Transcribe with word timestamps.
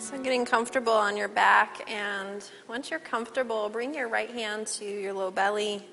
So, 0.00 0.16
getting 0.18 0.46
comfortable 0.46 0.94
on 0.94 1.18
your 1.18 1.28
back, 1.28 1.82
and 1.86 2.42
once 2.66 2.90
you're 2.90 2.98
comfortable, 2.98 3.68
bring 3.68 3.94
your 3.94 4.08
right 4.08 4.30
hand 4.30 4.66
to 4.68 4.84
your 4.86 5.12
low 5.12 5.30
belly, 5.30 5.84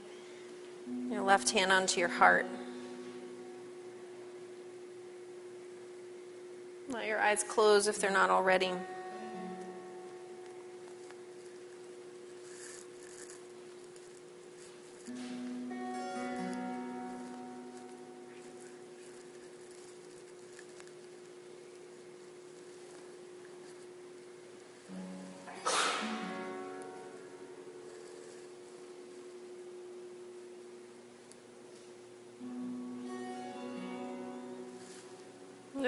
your 1.11 1.21
left 1.21 1.49
hand 1.49 1.73
onto 1.73 1.99
your 1.99 2.07
heart. 2.07 2.45
Let 6.87 7.05
your 7.05 7.19
eyes 7.19 7.43
close 7.43 7.87
if 7.89 7.99
they're 7.99 8.09
not 8.09 8.29
already. 8.29 8.71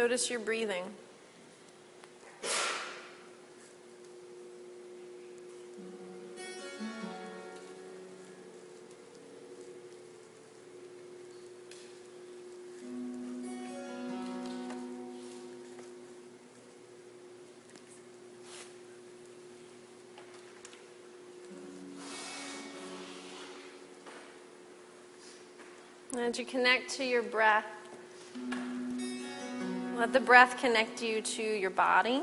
Notice 0.09 0.31
your 0.31 0.39
breathing. 0.39 0.85
As 26.17 26.39
you 26.39 26.45
connect 26.45 26.89
to 26.95 27.05
your 27.05 27.21
breath, 27.21 27.78
let 29.99 30.13
the 30.13 30.19
breath 30.21 30.57
connect 30.61 31.03
you 31.03 31.21
to 31.21 31.43
your 31.43 31.71
body. 31.71 32.21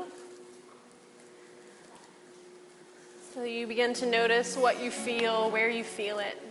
So 3.35 3.43
you 3.43 3.67
begin 3.67 3.93
to 3.95 4.07
notice 4.07 4.57
what 4.57 4.81
you 4.81 4.89
feel, 4.89 5.51
where 5.51 5.69
you 5.69 5.83
feel 5.83 6.17
it. 6.17 6.41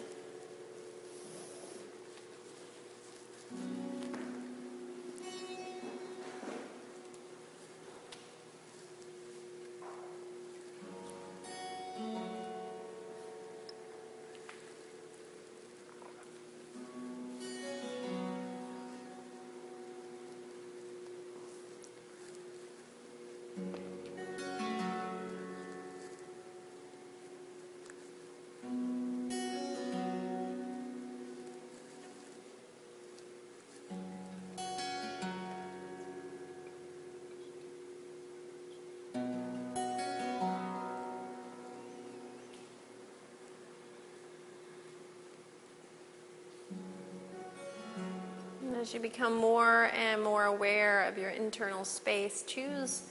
As 48.86 48.94
you 48.94 49.00
become 49.00 49.34
more 49.34 49.90
and 49.96 50.22
more 50.22 50.44
aware 50.44 51.08
of 51.08 51.18
your 51.18 51.30
internal 51.30 51.84
space, 51.84 52.44
choose 52.46 53.02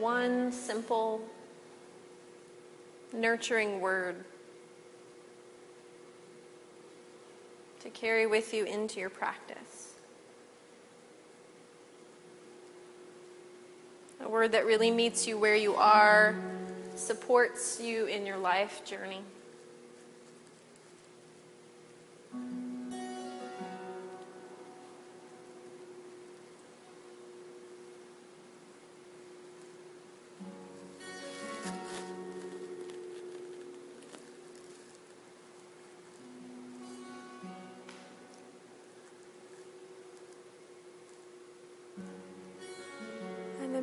one 0.00 0.50
simple, 0.50 1.20
nurturing 3.12 3.80
word 3.80 4.24
to 7.78 7.90
carry 7.90 8.26
with 8.26 8.52
you 8.52 8.64
into 8.64 8.98
your 8.98 9.08
practice. 9.08 9.92
A 14.20 14.28
word 14.28 14.50
that 14.50 14.66
really 14.66 14.90
meets 14.90 15.28
you 15.28 15.38
where 15.38 15.54
you 15.54 15.76
are, 15.76 16.34
supports 16.96 17.80
you 17.80 18.06
in 18.06 18.26
your 18.26 18.38
life 18.38 18.84
journey. 18.84 19.22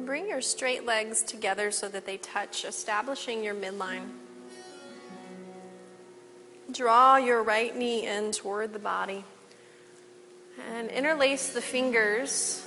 Bring 0.05 0.29
your 0.29 0.41
straight 0.41 0.85
legs 0.85 1.23
together 1.23 1.71
so 1.71 1.89
that 1.89 2.05
they 2.05 2.17
touch, 2.17 2.63
establishing 2.63 3.43
your 3.43 3.55
midline. 3.55 4.07
Draw 6.71 7.17
your 7.17 7.41
right 7.41 7.75
knee 7.75 8.05
in 8.05 8.31
toward 8.31 8.71
the 8.71 8.79
body. 8.79 9.23
And 10.71 10.91
interlace 10.91 11.53
the 11.53 11.61
fingers 11.61 12.63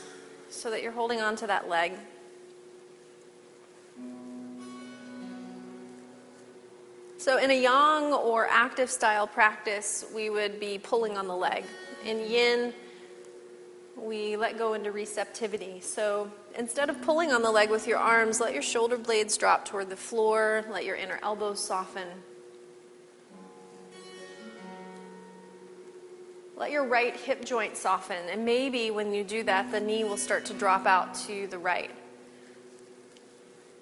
so 0.51 0.69
that 0.71 0.83
you're 0.83 0.91
holding 0.91 1.21
on 1.21 1.37
to 1.37 1.47
that 1.47 1.69
leg. 1.69 1.93
So, 7.19 7.39
in 7.39 7.53
a 7.53 7.63
yang 7.63 8.13
or 8.13 8.49
active 8.51 8.91
style 8.91 9.29
practice, 9.29 10.05
we 10.13 10.29
would 10.29 10.59
be 10.59 10.79
pulling 10.79 11.17
on 11.17 11.29
the 11.29 11.37
leg. 11.37 11.65
In 12.05 12.29
yin, 12.29 12.75
we 14.01 14.37
let 14.37 14.59
go 14.59 14.75
into 14.75 14.93
receptivity. 14.93 15.81
So, 15.81 16.31
instead 16.57 16.91
of 16.91 17.01
pulling 17.03 17.33
on 17.33 17.43
the 17.43 17.51
leg 17.51 17.71
with 17.71 17.87
your 17.87 17.99
arms, 17.99 18.41
let 18.41 18.53
your 18.53 18.63
shoulder 18.63 18.97
blades 18.97 19.37
drop 19.37 19.65
toward 19.65 19.91
the 19.91 19.97
floor, 19.97 20.65
let 20.71 20.85
your 20.85 20.97
inner 20.97 21.19
elbows 21.23 21.61
soften. 21.61 22.09
Let 26.57 26.71
your 26.73 26.85
right 26.87 27.15
hip 27.15 27.45
joint 27.45 27.77
soften, 27.77 28.29
and 28.31 28.45
maybe 28.45 28.91
when 28.91 29.13
you 29.13 29.23
do 29.23 29.45
that, 29.45 29.71
the 29.71 29.81
knee 29.81 30.03
will 30.03 30.17
start 30.17 30.45
to 30.47 30.55
drop 30.55 30.87
out 30.87 31.15
to 31.27 31.47
the 31.47 31.59
right. 31.59 31.91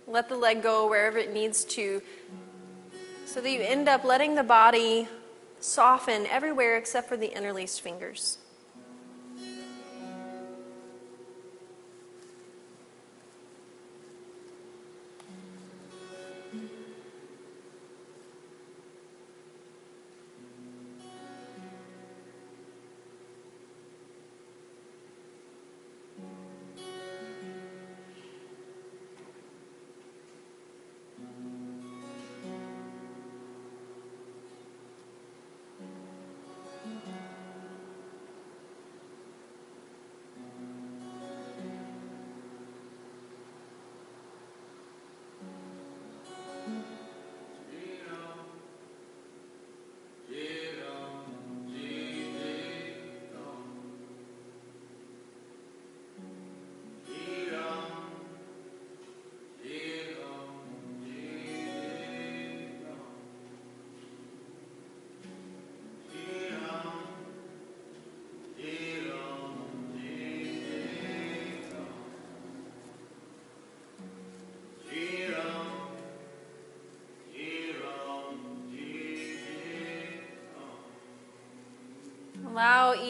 Let 0.07 0.29
the 0.29 0.37
leg 0.37 0.63
go 0.63 0.89
wherever 0.89 1.17
it 1.17 1.33
needs 1.33 1.65
to, 1.65 2.03
so 3.25 3.41
that 3.41 3.51
you 3.51 3.61
end 3.61 3.89
up 3.89 4.05
letting 4.05 4.35
the 4.35 4.45
body 4.45 5.09
soften 5.59 6.27
everywhere 6.27 6.77
except 6.77 7.09
for 7.09 7.17
the 7.17 7.35
interlaced 7.35 7.81
fingers. 7.81 8.39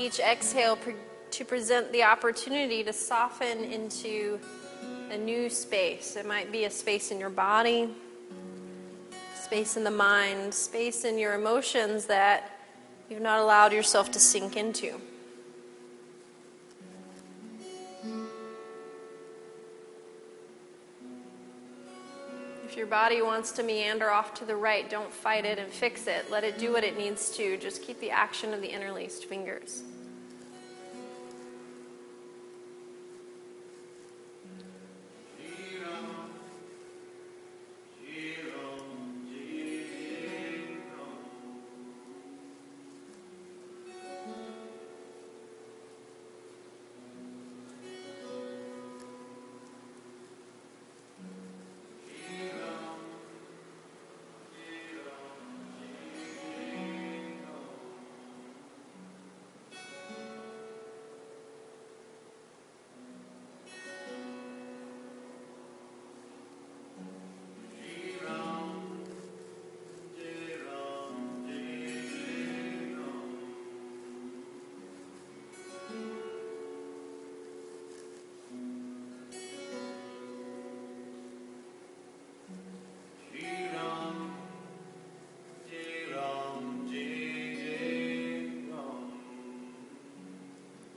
Each 0.06 0.20
exhale 0.20 0.79
to 1.32 1.44
present 1.44 1.91
the 1.91 2.05
opportunity 2.05 2.85
to 2.85 2.93
soften 2.93 3.64
into 3.64 4.38
a 5.11 5.19
new 5.19 5.50
space. 5.50 6.14
It 6.14 6.25
might 6.25 6.53
be 6.53 6.64
a 6.64 6.70
space 6.70 7.11
in 7.11 7.19
your 7.19 7.29
body, 7.29 7.91
space 9.35 9.76
in 9.76 9.82
the 9.82 9.91
mind, 9.91 10.55
space 10.55 11.05
in 11.05 11.19
your 11.19 11.35
emotions 11.35 12.06
that 12.06 12.61
you've 13.11 13.20
not 13.20 13.41
allowed 13.41 13.73
yourself 13.73 14.12
to 14.12 14.20
sink 14.20 14.56
into. 14.56 15.00
If 22.64 22.76
your 22.76 22.87
body 22.87 23.23
wants 23.23 23.50
to 23.52 23.64
meander 23.64 24.09
off 24.09 24.35
to 24.35 24.44
the 24.44 24.55
right, 24.55 24.88
don't 24.88 25.12
fight 25.12 25.44
it 25.44 25.59
and 25.59 25.73
fix 25.73 26.06
it. 26.06 26.31
Let 26.31 26.44
it 26.44 26.59
do 26.59 26.73
what 26.73 26.85
it 26.85 26.97
needs 26.97 27.37
to. 27.37 27.56
Just 27.56 27.82
keep 27.82 27.99
the 27.99 28.12
action 28.12 28.55
of 28.55 28.61
the 28.61 28.69
interlaced 28.69 29.25
fingers. 29.25 29.82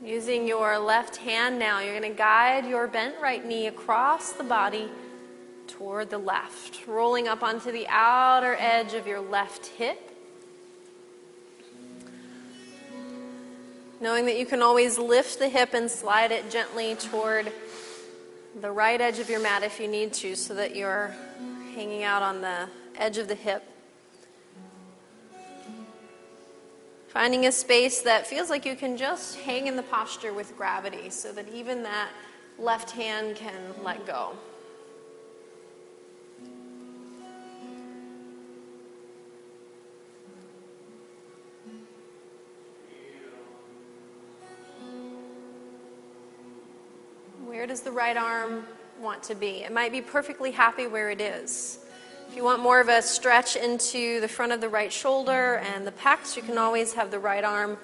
Using 0.09 0.47
your 0.47 0.79
left 0.79 1.17
hand 1.17 1.59
now, 1.59 1.81
you're 1.81 1.99
going 1.99 2.11
to 2.11 2.17
guide 2.17 2.65
your 2.65 2.87
bent 2.87 3.21
right 3.21 3.45
knee 3.45 3.67
across 3.67 4.31
the 4.31 4.43
body 4.43 4.89
toward 5.67 6.09
the 6.09 6.17
left, 6.17 6.87
rolling 6.87 7.27
up 7.27 7.43
onto 7.43 7.71
the 7.71 7.85
outer 7.87 8.55
edge 8.57 8.95
of 8.95 9.05
your 9.05 9.19
left 9.19 9.67
hip. 9.67 9.99
Knowing 14.01 14.25
that 14.25 14.39
you 14.39 14.47
can 14.47 14.63
always 14.63 14.97
lift 14.97 15.37
the 15.37 15.47
hip 15.47 15.75
and 15.75 15.91
slide 15.91 16.31
it 16.31 16.49
gently 16.49 16.95
toward 16.95 17.51
the 18.59 18.71
right 18.71 18.99
edge 18.99 19.19
of 19.19 19.29
your 19.29 19.39
mat 19.39 19.61
if 19.61 19.79
you 19.79 19.87
need 19.87 20.11
to, 20.11 20.35
so 20.35 20.55
that 20.55 20.75
you're 20.75 21.13
hanging 21.75 22.01
out 22.01 22.23
on 22.23 22.41
the 22.41 22.67
edge 22.97 23.19
of 23.19 23.27
the 23.27 23.35
hip. 23.35 23.63
Finding 27.09 27.47
a 27.47 27.51
space 27.51 28.03
that 28.03 28.27
feels 28.27 28.51
like 28.51 28.67
you 28.67 28.75
can 28.75 28.95
just 28.95 29.39
hang 29.39 29.65
in 29.65 29.75
the 29.75 29.81
posture 29.81 30.31
with 30.31 30.55
gravity 30.55 31.09
so 31.09 31.31
that 31.31 31.49
even 31.51 31.81
that 31.81 32.09
left 32.59 32.91
hand 32.91 33.35
can 33.35 33.73
let 33.83 34.05
go. 34.05 34.35
Where 47.43 47.65
does 47.65 47.81
the 47.81 47.91
right 47.91 48.15
arm 48.15 48.67
want 49.01 49.23
to 49.23 49.35
be? 49.35 49.63
It 49.63 49.71
might 49.71 49.91
be 49.91 50.01
perfectly 50.01 50.51
happy 50.51 50.85
where 50.85 51.09
it 51.09 51.19
is. 51.19 51.79
If 52.29 52.35
you 52.35 52.43
want 52.43 52.61
more 52.61 52.79
of 52.79 52.89
a 52.89 53.01
stretch 53.01 53.55
into 53.55 54.21
the 54.21 54.27
front 54.27 54.51
of 54.51 54.61
the 54.61 54.69
right 54.69 54.93
shoulder 54.93 55.55
and 55.55 55.85
the 55.85 55.91
pecs, 55.91 56.35
you 56.35 56.43
can 56.43 56.59
always 56.59 56.93
have 56.93 57.09
the 57.09 57.17
right 57.17 57.43
arm 57.43 57.75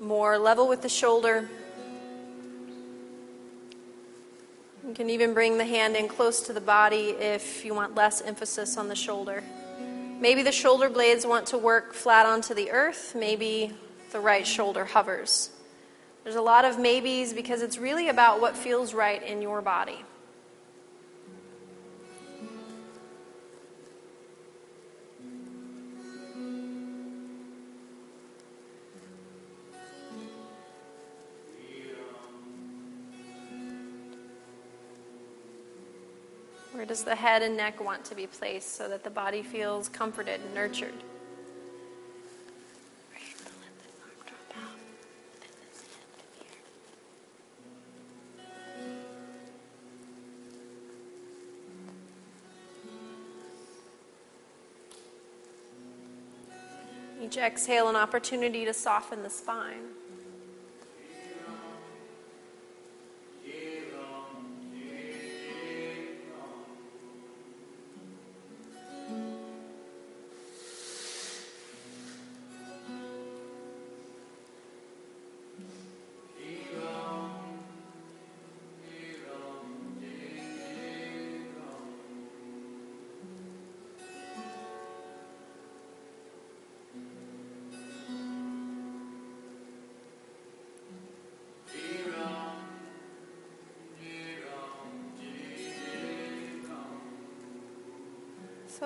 more 0.00 0.38
level 0.38 0.66
with 0.66 0.80
the 0.80 0.88
shoulder. 0.88 1.50
You 4.88 4.94
can 4.94 5.10
even 5.10 5.34
bring 5.34 5.58
the 5.58 5.66
hand 5.66 5.96
in 5.96 6.08
close 6.08 6.40
to 6.46 6.54
the 6.54 6.62
body 6.62 7.10
if 7.10 7.62
you 7.62 7.74
want 7.74 7.94
less 7.94 8.22
emphasis 8.22 8.78
on 8.78 8.88
the 8.88 8.96
shoulder. 8.96 9.44
Maybe 10.18 10.42
the 10.42 10.50
shoulder 10.50 10.88
blades 10.88 11.26
want 11.26 11.48
to 11.48 11.58
work 11.58 11.92
flat 11.92 12.24
onto 12.24 12.54
the 12.54 12.70
earth. 12.70 13.14
Maybe 13.14 13.74
the 14.12 14.20
right 14.20 14.46
shoulder 14.46 14.86
hovers. 14.86 15.50
There's 16.24 16.36
a 16.36 16.42
lot 16.42 16.64
of 16.64 16.78
maybes 16.78 17.34
because 17.34 17.60
it's 17.60 17.76
really 17.76 18.08
about 18.08 18.40
what 18.40 18.56
feels 18.56 18.94
right 18.94 19.22
in 19.22 19.42
your 19.42 19.60
body. 19.60 20.06
Does 36.92 37.04
the 37.04 37.16
head 37.16 37.40
and 37.40 37.56
neck 37.56 37.82
want 37.82 38.04
to 38.04 38.14
be 38.14 38.26
placed 38.26 38.76
so 38.76 38.86
that 38.86 39.02
the 39.02 39.08
body 39.08 39.42
feels 39.42 39.88
comforted 39.88 40.38
and 40.42 40.54
nurtured? 40.54 40.92
Each 57.22 57.38
exhale, 57.38 57.88
an 57.88 57.96
opportunity 57.96 58.66
to 58.66 58.74
soften 58.74 59.22
the 59.22 59.30
spine. 59.30 60.01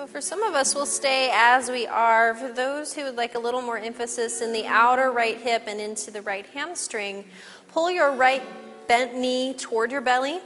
For 0.07 0.21
some 0.21 0.41
of 0.41 0.53
us, 0.53 0.73
we'll 0.73 0.85
stay 0.85 1.29
as 1.33 1.69
we 1.69 1.85
are. 1.85 2.33
For 2.33 2.51
those 2.51 2.93
who 2.93 3.03
would 3.03 3.15
like 3.15 3.35
a 3.35 3.39
little 3.39 3.61
more 3.61 3.77
emphasis 3.77 4.41
in 4.41 4.53
the 4.53 4.65
outer 4.65 5.11
right 5.11 5.37
hip 5.37 5.63
and 5.67 5.79
into 5.79 6.11
the 6.11 6.21
right 6.21 6.45
hamstring, 6.47 7.25
pull 7.71 7.91
your 7.91 8.11
right 8.13 8.43
bent 8.87 9.15
knee 9.15 9.53
toward 9.53 9.91
your 9.91 10.01
belly, 10.01 10.39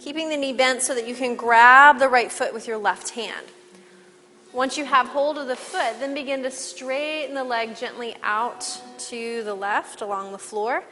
keeping 0.00 0.28
the 0.28 0.36
knee 0.36 0.52
bent 0.52 0.82
so 0.82 0.94
that 0.94 1.06
you 1.06 1.14
can 1.14 1.36
grab 1.36 1.98
the 1.98 2.08
right 2.08 2.32
foot 2.32 2.54
with 2.54 2.66
your 2.66 2.78
left 2.78 3.10
hand. 3.10 3.46
Once 4.52 4.76
you 4.76 4.84
have 4.84 5.08
hold 5.08 5.38
of 5.38 5.46
the 5.46 5.56
foot, 5.56 5.98
then 5.98 6.14
begin 6.14 6.42
to 6.42 6.50
straighten 6.50 7.34
the 7.34 7.44
leg 7.44 7.76
gently 7.76 8.14
out 8.22 8.66
to 8.98 9.42
the 9.44 9.54
left 9.54 10.00
along 10.00 10.32
the 10.32 10.38
floor 10.38 10.82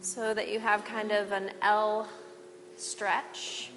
so 0.00 0.32
that 0.34 0.48
you 0.48 0.60
have 0.60 0.84
kind 0.84 1.10
of 1.10 1.32
an 1.32 1.50
L 1.62 2.08
stretch. 2.76 3.70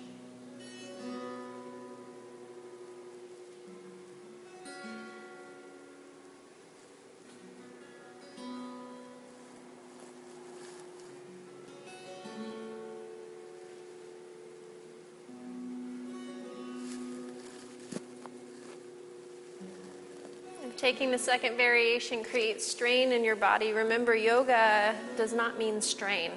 Taking 20.91 21.09
the 21.09 21.17
second 21.17 21.55
variation 21.55 22.21
creates 22.21 22.67
strain 22.67 23.13
in 23.13 23.23
your 23.23 23.37
body, 23.37 23.71
remember 23.71 24.13
yoga 24.13 24.93
does 25.15 25.31
not 25.31 25.57
mean 25.57 25.79
strain. 25.79 26.31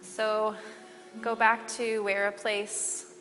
So 0.00 0.54
go 1.20 1.34
back 1.34 1.68
to 1.76 2.02
where 2.02 2.28
a 2.28 2.32
place 2.32 3.12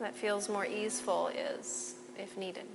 that 0.00 0.14
feels 0.14 0.50
more 0.50 0.66
easeful 0.66 1.28
is 1.28 1.94
if 2.18 2.36
needed. 2.36 2.66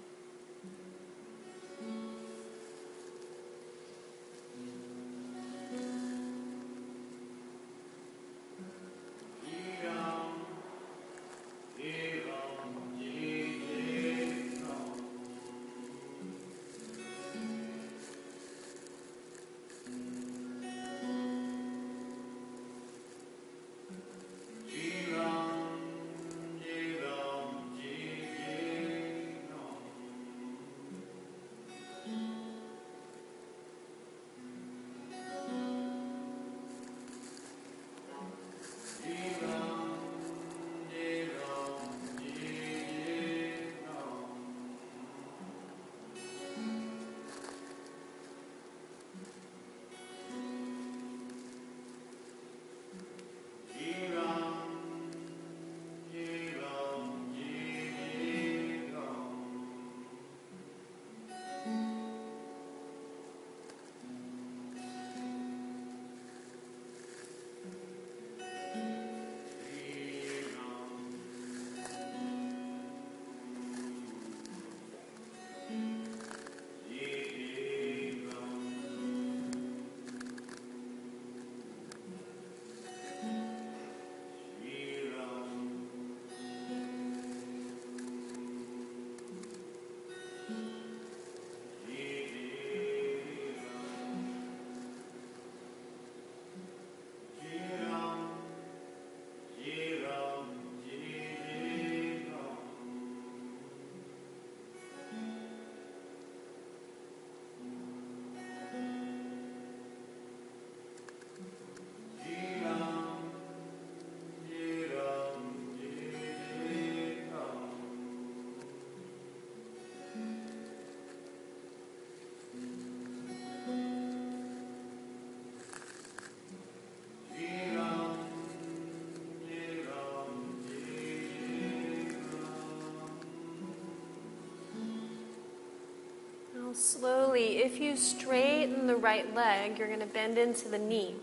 Slowly, 136.98 137.58
if 137.58 137.80
you 137.80 137.96
straighten 137.96 138.88
the 138.88 138.96
right 138.96 139.34
leg, 139.36 139.78
you're 139.78 139.88
going 139.88 140.00
to 140.00 140.08
bend 140.08 140.38
into 140.38 140.68
the 140.68 140.80
knee. 140.80 141.14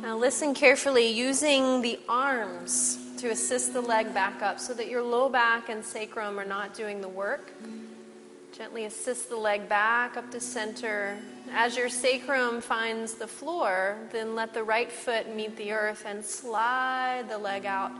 Now, 0.00 0.16
listen 0.16 0.54
carefully, 0.54 1.06
using 1.06 1.82
the 1.82 2.00
arms 2.08 2.98
to 3.18 3.28
assist 3.30 3.74
the 3.74 3.80
leg 3.80 4.12
back 4.12 4.42
up 4.42 4.58
so 4.58 4.74
that 4.74 4.88
your 4.88 5.02
low 5.02 5.28
back 5.28 5.68
and 5.68 5.84
sacrum 5.84 6.38
are 6.38 6.44
not 6.44 6.74
doing 6.74 7.00
the 7.00 7.08
work. 7.08 7.52
Gently 8.56 8.84
assist 8.86 9.28
the 9.28 9.36
leg 9.36 9.68
back 9.68 10.16
up 10.16 10.30
to 10.32 10.40
center. 10.40 11.16
As 11.52 11.76
your 11.76 11.88
sacrum 11.88 12.60
finds 12.60 13.14
the 13.14 13.28
floor, 13.28 13.96
then 14.10 14.34
let 14.34 14.52
the 14.52 14.64
right 14.64 14.90
foot 14.90 15.32
meet 15.34 15.56
the 15.56 15.70
earth 15.70 16.04
and 16.06 16.24
slide 16.24 17.28
the 17.28 17.38
leg 17.38 17.66
out 17.66 17.92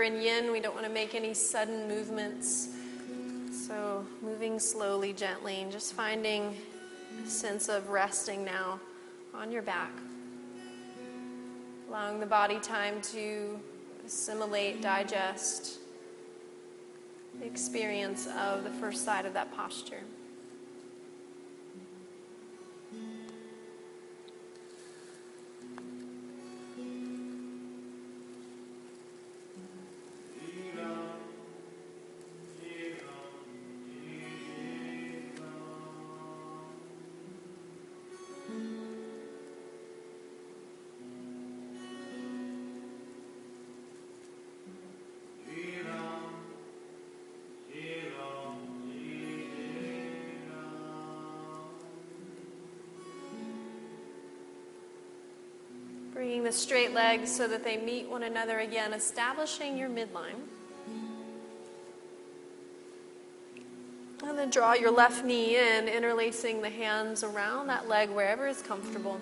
Remember, 0.00 0.16
in 0.16 0.24
yin, 0.24 0.50
we 0.50 0.60
don't 0.60 0.74
want 0.74 0.86
to 0.86 0.92
make 0.92 1.14
any 1.14 1.34
sudden 1.34 1.86
movements. 1.86 2.70
So, 3.52 4.06
moving 4.22 4.58
slowly, 4.58 5.12
gently, 5.12 5.60
and 5.60 5.70
just 5.70 5.92
finding 5.92 6.56
a 7.22 7.28
sense 7.28 7.68
of 7.68 7.90
resting 7.90 8.42
now 8.42 8.80
on 9.34 9.52
your 9.52 9.60
back. 9.60 9.90
Allowing 11.88 12.18
the 12.18 12.24
body 12.24 12.58
time 12.60 13.02
to 13.12 13.60
assimilate, 14.06 14.80
digest 14.80 15.80
the 17.38 17.44
experience 17.44 18.26
of 18.38 18.64
the 18.64 18.70
first 18.70 19.04
side 19.04 19.26
of 19.26 19.34
that 19.34 19.54
posture. 19.54 20.00
Bringing 56.12 56.42
the 56.42 56.52
straight 56.52 56.92
legs 56.92 57.34
so 57.34 57.46
that 57.46 57.62
they 57.62 57.76
meet 57.76 58.08
one 58.08 58.24
another 58.24 58.58
again, 58.58 58.92
establishing 58.92 59.78
your 59.78 59.88
midline. 59.88 60.40
And 64.22 64.38
then 64.38 64.50
draw 64.50 64.74
your 64.74 64.90
left 64.90 65.24
knee 65.24 65.56
in, 65.56 65.88
interlacing 65.88 66.60
the 66.60 66.68
hands 66.68 67.22
around 67.22 67.68
that 67.68 67.88
leg 67.88 68.10
wherever 68.10 68.46
is 68.46 68.60
comfortable. 68.60 69.20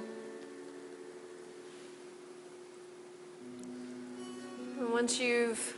And 4.78 4.90
once 4.90 5.21
you've 5.21 5.76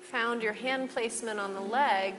found 0.00 0.42
your 0.42 0.52
hand 0.52 0.90
placement 0.90 1.38
on 1.38 1.54
the 1.54 1.60
leg, 1.60 2.14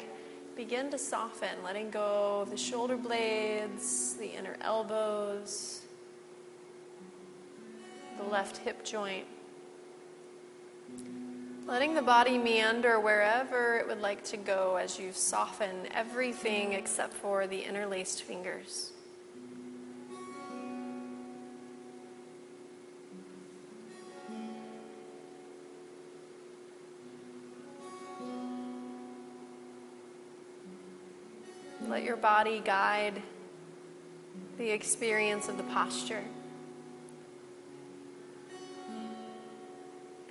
begin 0.55 0.91
to 0.91 0.97
soften, 0.97 1.63
letting 1.63 1.89
go 1.89 2.41
of 2.41 2.51
the 2.51 2.57
shoulder 2.57 2.97
blades, 2.97 4.15
the 4.15 4.27
inner 4.27 4.57
elbows 4.61 5.86
the 8.17 8.23
left 8.23 8.57
hip 8.57 8.83
joint. 8.83 9.25
Letting 11.65 11.95
the 11.95 12.01
body 12.01 12.37
meander 12.37 12.99
wherever 12.99 13.77
it 13.77 13.87
would 13.87 14.01
like 14.01 14.23
to 14.25 14.37
go 14.37 14.77
as 14.77 14.97
you 14.97 15.11
soften 15.11 15.87
everything 15.93 16.73
except 16.73 17.13
for 17.13 17.45
the 17.45 17.59
interlaced 17.59 18.23
fingers. 18.23 18.93
Let 31.87 32.03
your 32.03 32.17
body 32.17 32.61
guide 32.63 33.21
the 34.57 34.69
experience 34.69 35.47
of 35.49 35.57
the 35.57 35.63
posture. 35.63 36.23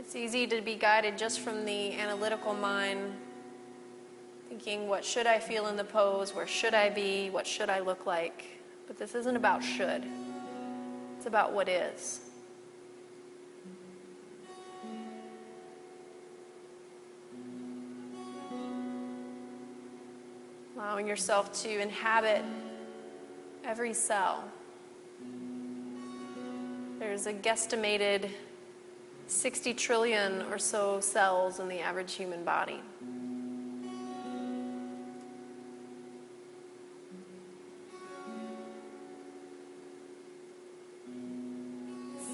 It's 0.06 0.14
easy 0.14 0.46
to 0.46 0.60
be 0.60 0.76
guided 0.76 1.18
just 1.18 1.40
from 1.40 1.64
the 1.64 1.98
analytical 1.98 2.54
mind, 2.54 3.12
thinking, 4.48 4.86
what 4.86 5.04
should 5.04 5.26
I 5.26 5.40
feel 5.40 5.66
in 5.66 5.76
the 5.76 5.82
pose? 5.82 6.32
Where 6.32 6.46
should 6.46 6.74
I 6.74 6.90
be? 6.90 7.28
What 7.28 7.44
should 7.44 7.68
I 7.68 7.80
look 7.80 8.06
like? 8.06 8.44
But 8.86 8.98
this 8.98 9.16
isn't 9.16 9.34
about 9.34 9.64
should, 9.64 10.04
it's 11.16 11.26
about 11.26 11.52
what 11.52 11.68
is. 11.68 12.20
Allowing 20.76 21.08
yourself 21.08 21.52
to 21.64 21.80
inhabit 21.80 22.44
every 23.64 23.92
cell. 23.92 24.44
There's 27.00 27.26
a 27.26 27.32
guesstimated 27.32 28.30
60 29.26 29.74
trillion 29.74 30.42
or 30.42 30.58
so 30.58 31.00
cells 31.00 31.58
in 31.58 31.68
the 31.68 31.80
average 31.80 32.14
human 32.14 32.44
body. 32.44 32.80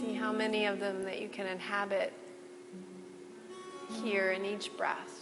See 0.01 0.15
how 0.15 0.33
many 0.33 0.67
of 0.67 0.81
them 0.81 1.03
that 1.05 1.21
you 1.21 1.29
can 1.29 1.47
inhabit 1.47 2.13
here 4.03 4.33
in 4.33 4.45
each 4.45 4.77
breath. 4.77 5.22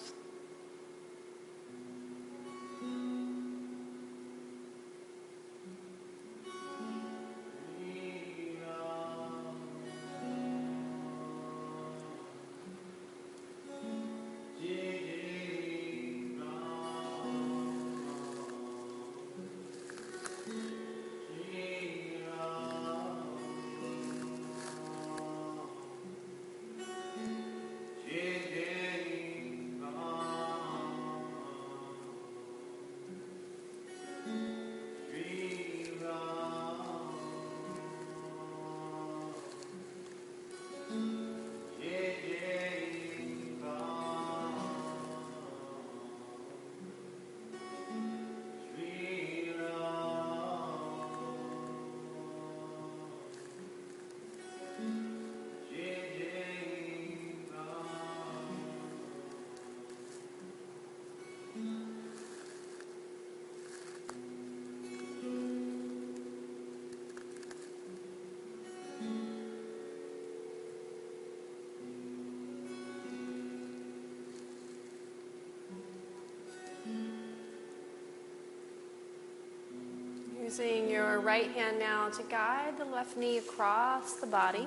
Using 80.50 80.91
your 80.91 81.21
right 81.21 81.49
hand 81.52 81.78
now 81.78 82.08
to 82.08 82.25
guide 82.25 82.76
the 82.76 82.84
left 82.84 83.17
knee 83.17 83.39
across 83.39 84.15
the 84.15 84.26
body. 84.26 84.67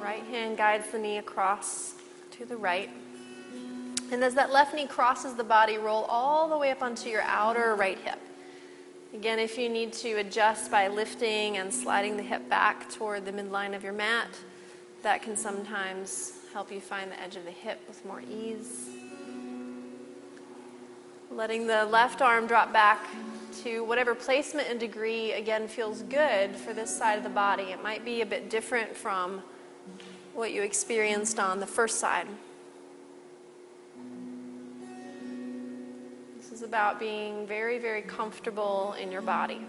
Right 0.00 0.22
hand 0.22 0.56
guides 0.56 0.88
the 0.90 0.98
knee 0.98 1.18
across 1.18 1.96
to 2.30 2.46
the 2.46 2.56
right. 2.56 2.88
And 4.10 4.24
as 4.24 4.34
that 4.36 4.50
left 4.50 4.74
knee 4.74 4.86
crosses 4.86 5.34
the 5.34 5.44
body, 5.44 5.76
roll 5.76 6.04
all 6.04 6.48
the 6.48 6.56
way 6.56 6.70
up 6.70 6.80
onto 6.80 7.10
your 7.10 7.20
outer 7.24 7.74
right 7.74 7.98
hip. 7.98 8.18
Again, 9.12 9.38
if 9.38 9.58
you 9.58 9.68
need 9.68 9.92
to 9.92 10.14
adjust 10.14 10.70
by 10.70 10.88
lifting 10.88 11.58
and 11.58 11.70
sliding 11.70 12.16
the 12.16 12.22
hip 12.22 12.48
back 12.48 12.88
toward 12.88 13.26
the 13.26 13.32
midline 13.32 13.76
of 13.76 13.84
your 13.84 13.92
mat, 13.92 14.30
that 15.02 15.20
can 15.20 15.36
sometimes 15.36 16.38
help 16.54 16.72
you 16.72 16.80
find 16.80 17.12
the 17.12 17.20
edge 17.20 17.36
of 17.36 17.44
the 17.44 17.50
hip 17.50 17.82
with 17.86 18.02
more 18.06 18.22
ease. 18.22 18.88
Letting 21.30 21.66
the 21.66 21.84
left 21.84 22.22
arm 22.22 22.46
drop 22.46 22.72
back 22.72 23.06
to 23.64 23.82
whatever 23.82 24.14
placement 24.14 24.68
and 24.68 24.78
degree, 24.78 25.32
again, 25.32 25.66
feels 25.66 26.02
good 26.02 26.54
for 26.54 26.74
this 26.74 26.94
side 26.94 27.16
of 27.16 27.24
the 27.24 27.30
body. 27.30 27.64
It 27.64 27.82
might 27.82 28.04
be 28.04 28.20
a 28.20 28.26
bit 28.26 28.50
different 28.50 28.94
from 28.94 29.42
what 30.34 30.52
you 30.52 30.62
experienced 30.62 31.38
on 31.38 31.60
the 31.60 31.66
first 31.66 31.98
side. 31.98 32.28
This 36.36 36.52
is 36.52 36.60
about 36.60 37.00
being 37.00 37.46
very, 37.46 37.78
very 37.78 38.02
comfortable 38.02 38.94
in 39.00 39.10
your 39.10 39.22
body. 39.22 39.62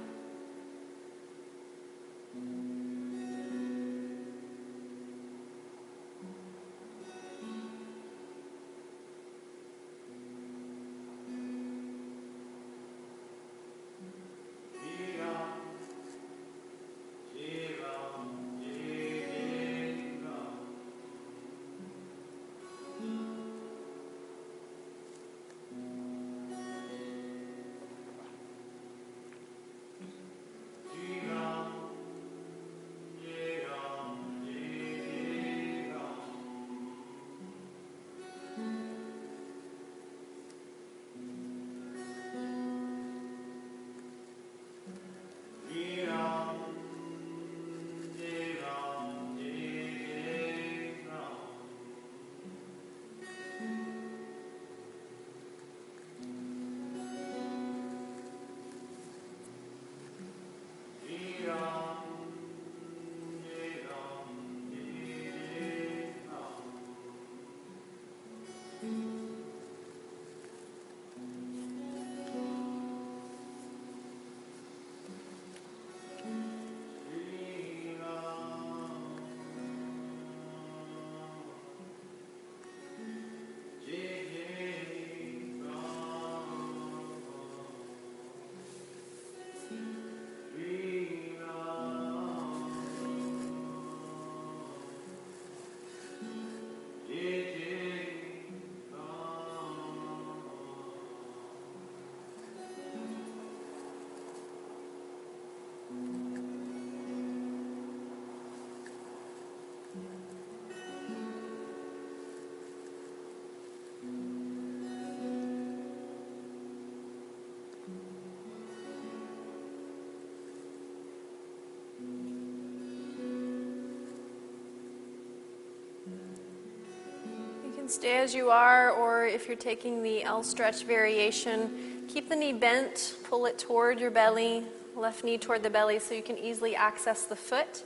Stay 127.88 128.17
as 128.17 128.34
you 128.34 128.50
are, 128.50 128.89
or 128.91 129.26
if 129.26 129.48
you're 129.48 129.56
taking 129.56 130.02
the 130.02 130.24
L 130.24 130.41
stretch 130.41 130.84
variation, 130.84 132.04
keep 132.08 132.30
the 132.30 132.36
knee 132.36 132.52
bent, 132.52 133.15
pull 133.24 133.45
it 133.45 133.60
toward 133.60 134.00
your 134.00 134.10
belly, 134.10 134.63
left 134.95 135.24
knee 135.24 135.38
toward 135.38 135.62
the 135.62 135.69
belly 135.69 136.00
so 136.00 136.15
you 136.15 136.24
can 136.24 136.38
easily 136.38 136.76
access 136.76 137.26
the 137.26 137.36
foot. 137.36 137.84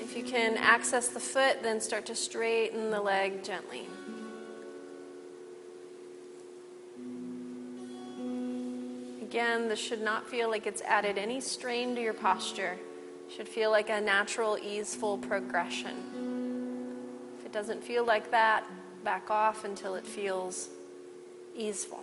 If 0.00 0.16
you 0.16 0.24
can 0.24 0.56
access 0.56 1.08
the 1.08 1.20
foot, 1.20 1.62
then 1.62 1.80
start 1.80 2.06
to 2.06 2.14
straighten 2.14 2.90
the 2.90 3.00
leg 3.00 3.44
gently. 3.44 3.86
Again, 9.22 9.68
this 9.68 9.78
should 9.78 10.02
not 10.02 10.28
feel 10.28 10.48
like 10.48 10.66
it's 10.66 10.82
added 10.82 11.18
any 11.18 11.40
strain 11.40 11.94
to 11.96 12.00
your 12.00 12.14
posture. 12.14 12.78
It 13.28 13.32
should 13.34 13.48
feel 13.48 13.70
like 13.70 13.90
a 13.90 14.00
natural, 14.00 14.56
easeful 14.58 15.18
progression. 15.18 16.13
Doesn't 17.54 17.84
feel 17.84 18.04
like 18.04 18.32
that, 18.32 18.64
back 19.04 19.30
off 19.30 19.64
until 19.64 19.94
it 19.94 20.04
feels 20.04 20.70
easeful. 21.56 22.02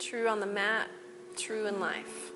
True 0.00 0.26
on 0.26 0.40
the 0.40 0.46
mat, 0.46 0.88
true 1.36 1.68
in 1.68 1.78
life. 1.78 2.32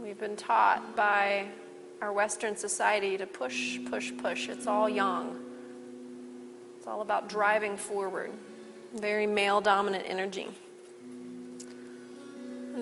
We've 0.00 0.20
been 0.20 0.36
taught 0.36 0.94
by 0.94 1.48
our 2.00 2.12
Western 2.12 2.54
society 2.54 3.18
to 3.18 3.26
push, 3.26 3.80
push, 3.90 4.12
push. 4.16 4.48
It's 4.48 4.68
all 4.68 4.88
yang. 4.88 5.40
It's 6.78 6.86
all 6.86 7.00
about 7.00 7.28
driving 7.28 7.76
forward. 7.76 8.30
Very 8.94 9.26
male 9.26 9.60
dominant 9.60 10.04
energy. 10.06 10.46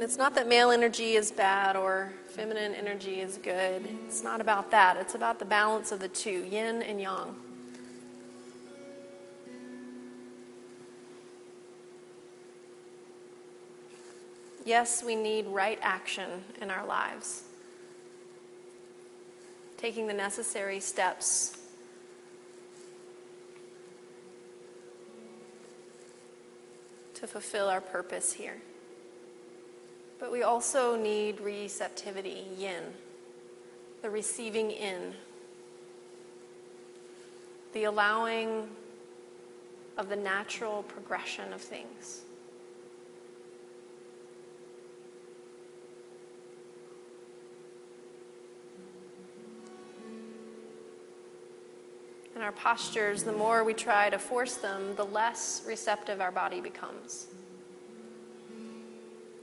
And 0.01 0.09
it's 0.09 0.17
not 0.17 0.35
that 0.37 0.49
male 0.49 0.71
energy 0.71 1.13
is 1.17 1.31
bad 1.31 1.77
or 1.77 2.11
feminine 2.29 2.75
energy 2.75 3.21
is 3.21 3.37
good. 3.37 3.87
It's 4.07 4.23
not 4.23 4.41
about 4.41 4.71
that. 4.71 4.97
It's 4.97 5.15
about 5.15 5.39
the 5.39 5.45
balance 5.45 5.93
of 5.93 6.01
the 6.01 6.09
two 6.09 6.43
yin 6.51 6.81
and 6.81 6.99
yang. 6.99 7.37
Yes, 14.65 15.05
we 15.05 15.15
need 15.15 15.47
right 15.49 15.79
action 15.83 16.45
in 16.63 16.71
our 16.71 16.87
lives. 16.87 17.43
Taking 19.77 20.07
the 20.07 20.15
necessary 20.15 20.81
steps 20.81 21.59
to 27.13 27.27
fulfill 27.27 27.69
our 27.69 27.83
purpose 27.83 28.33
here. 28.33 28.63
But 30.21 30.31
we 30.31 30.43
also 30.43 30.97
need 30.97 31.41
receptivity, 31.41 32.45
yin, 32.59 32.85
the 34.03 34.11
receiving 34.11 34.71
in, 34.71 35.15
the 37.73 37.85
allowing 37.85 38.69
of 39.97 40.11
the 40.11 40.17
natural 40.17 40.83
progression 40.83 41.55
of 41.55 41.63
things. 41.63 42.21
And 52.35 52.45
our 52.45 52.53
postures, 52.53 53.23
the 53.23 53.33
more 53.33 53.65
we 53.65 53.75
try 53.75 54.11
to 54.11 54.19
force 54.19 54.55
them, 54.55 54.95
the 54.97 55.05
less 55.05 55.63
receptive 55.67 56.21
our 56.21 56.31
body 56.31 56.61
becomes. 56.61 57.27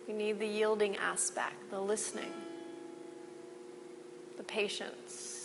We 0.08 0.14
need 0.14 0.40
the 0.40 0.48
yielding 0.48 0.96
aspect, 0.98 1.70
the 1.70 1.80
listening, 1.82 2.32
the 4.38 4.44
patience. 4.44 5.37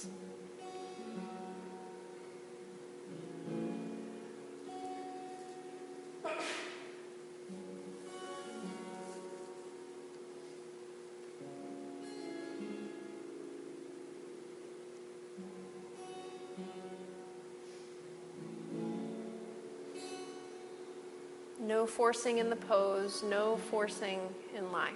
No 21.62 21.86
forcing 21.86 22.38
in 22.38 22.50
the 22.50 22.56
pose, 22.56 23.22
no 23.22 23.56
forcing 23.56 24.18
in 24.56 24.72
life. 24.72 24.90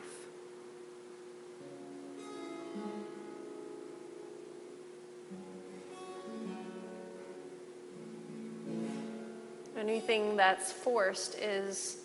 Anything 9.78 10.36
that's 10.36 10.72
forced 10.72 11.38
is 11.38 11.98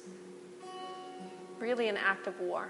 really 1.57 1.87
an 1.87 1.97
act 1.97 2.27
of 2.27 2.39
war. 2.39 2.69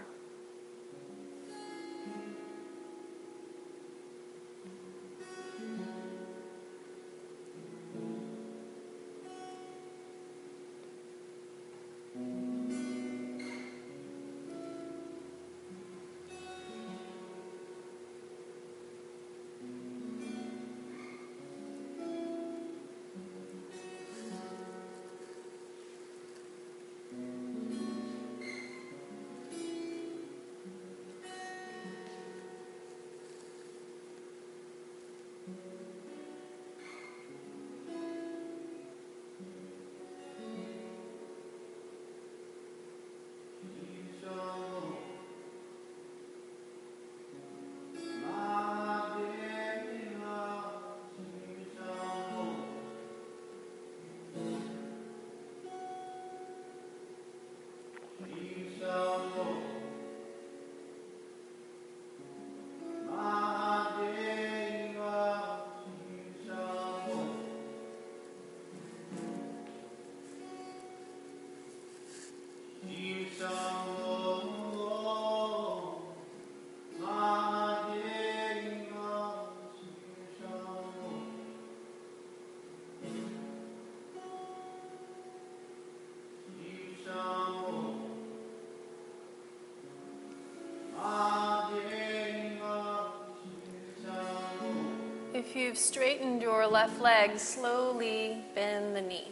If 95.52 95.58
you've 95.58 95.78
straightened 95.78 96.42
your 96.42 96.66
left 96.66 97.02
leg, 97.02 97.38
slowly 97.38 98.38
bend 98.56 98.96
the 98.96 99.02
knee. 99.02 99.28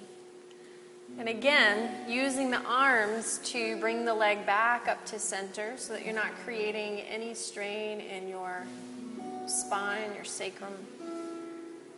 And 1.18 1.30
again, 1.30 2.10
using 2.10 2.52
the 2.52 2.62
arms 2.64 3.40
to 3.46 3.78
bring 3.78 4.04
the 4.04 4.14
leg 4.14 4.46
back 4.46 4.90
up 4.90 5.06
to 5.06 5.18
center 5.18 5.76
so 5.78 5.94
that 5.94 6.04
you're 6.04 6.14
not 6.14 6.36
creating 6.44 7.00
any 7.10 7.34
strain 7.34 8.02
in 8.02 8.28
your 8.28 8.66
spine, 9.48 10.14
your 10.14 10.26
sacrum. 10.26 10.74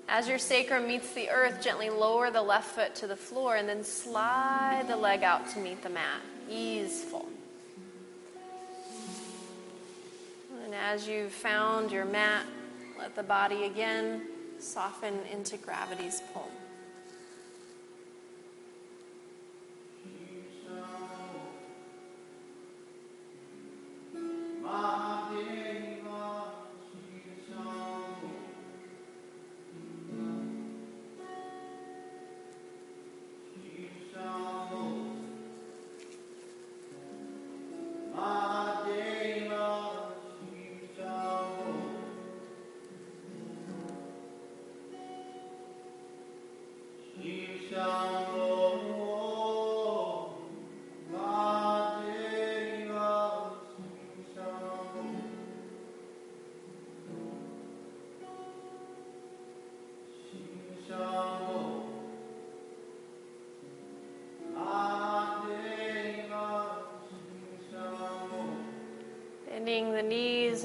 As 0.07 0.27
your 0.27 0.37
sacrum 0.37 0.85
meets 0.85 1.15
the 1.15 1.27
earth, 1.31 1.59
gently 1.59 1.89
lower 1.89 2.29
the 2.29 2.43
left 2.43 2.75
foot 2.75 2.93
to 2.97 3.07
the 3.07 3.15
floor 3.15 3.55
and 3.55 3.67
then 3.67 3.83
slide 3.83 4.85
the 4.87 4.97
leg 4.97 5.23
out 5.23 5.49
to 5.53 5.59
meet 5.59 5.81
the 5.81 5.89
mat. 5.89 6.21
Easeful. 6.47 7.27
And 10.63 10.75
as 10.75 11.07
you've 11.07 11.31
found 11.31 11.91
your 11.91 12.05
mat, 12.05 12.45
let 13.01 13.15
the 13.15 13.23
body 13.23 13.63
again 13.63 14.21
soften 14.59 15.15
into 15.31 15.57
gravity's 15.57 16.21
pull. 16.33 16.50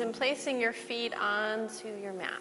And 0.07 0.15
placing 0.15 0.61
your 0.61 0.73
feet 0.73 1.13
onto 1.21 1.89
your 2.01 2.13
mat. 2.13 2.41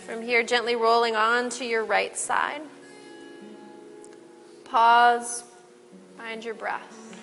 From 0.00 0.20
here, 0.20 0.42
gently 0.42 0.76
rolling 0.76 1.16
onto 1.16 1.64
your 1.64 1.86
right 1.86 2.14
side. 2.14 2.60
Pause, 4.64 5.44
find 6.18 6.44
your 6.44 6.52
breath. 6.52 7.18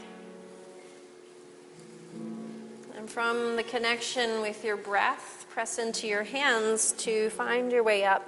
And 2.97 3.07
from 3.07 3.57
the 3.57 3.63
connection 3.63 4.41
with 4.41 4.63
your 4.63 4.75
breath, 4.75 5.45
press 5.51 5.77
into 5.77 6.07
your 6.07 6.23
hands 6.23 6.93
to 6.93 7.29
find 7.29 7.71
your 7.71 7.83
way 7.83 8.05
up 8.05 8.27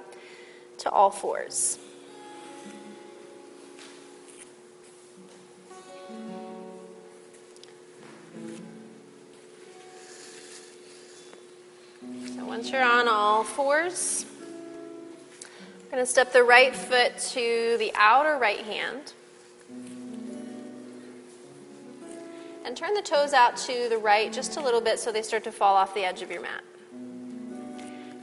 to 0.78 0.90
all 0.90 1.10
fours. 1.10 1.80
Fours, 13.56 14.26
we're 15.84 15.90
going 15.90 16.02
to 16.02 16.06
step 16.06 16.30
the 16.30 16.44
right 16.44 16.76
foot 16.76 17.16
to 17.30 17.76
the 17.78 17.90
outer 17.94 18.36
right 18.36 18.60
hand. 18.60 19.14
And 22.66 22.76
turn 22.76 22.92
the 22.92 23.00
toes 23.00 23.32
out 23.32 23.56
to 23.56 23.86
the 23.88 23.96
right 23.96 24.30
just 24.30 24.58
a 24.58 24.60
little 24.60 24.82
bit 24.82 24.98
so 25.00 25.10
they 25.10 25.22
start 25.22 25.42
to 25.44 25.52
fall 25.52 25.74
off 25.74 25.94
the 25.94 26.04
edge 26.04 26.20
of 26.20 26.30
your 26.30 26.42
mat. 26.42 26.62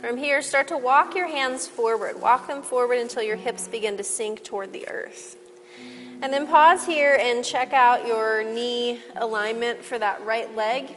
From 0.02 0.18
here, 0.18 0.44
start 0.44 0.68
to 0.68 0.78
walk 0.78 1.16
your 1.16 1.28
hands 1.28 1.66
forward. 1.68 2.22
Walk 2.22 2.46
them 2.46 2.62
forward 2.62 3.00
until 3.00 3.24
your 3.24 3.38
hips 3.38 3.68
begin 3.68 3.98
to 3.98 4.04
sink 4.04 4.44
toward 4.44 4.72
the 4.72 4.88
earth. 4.88 5.36
And 6.22 6.32
then 6.32 6.46
pause 6.46 6.86
here 6.86 7.18
and 7.20 7.44
check 7.44 7.74
out 7.74 8.06
your 8.06 8.44
knee 8.44 9.02
alignment 9.16 9.84
for 9.84 9.98
that 9.98 10.24
right 10.24 10.56
leg. 10.56 10.96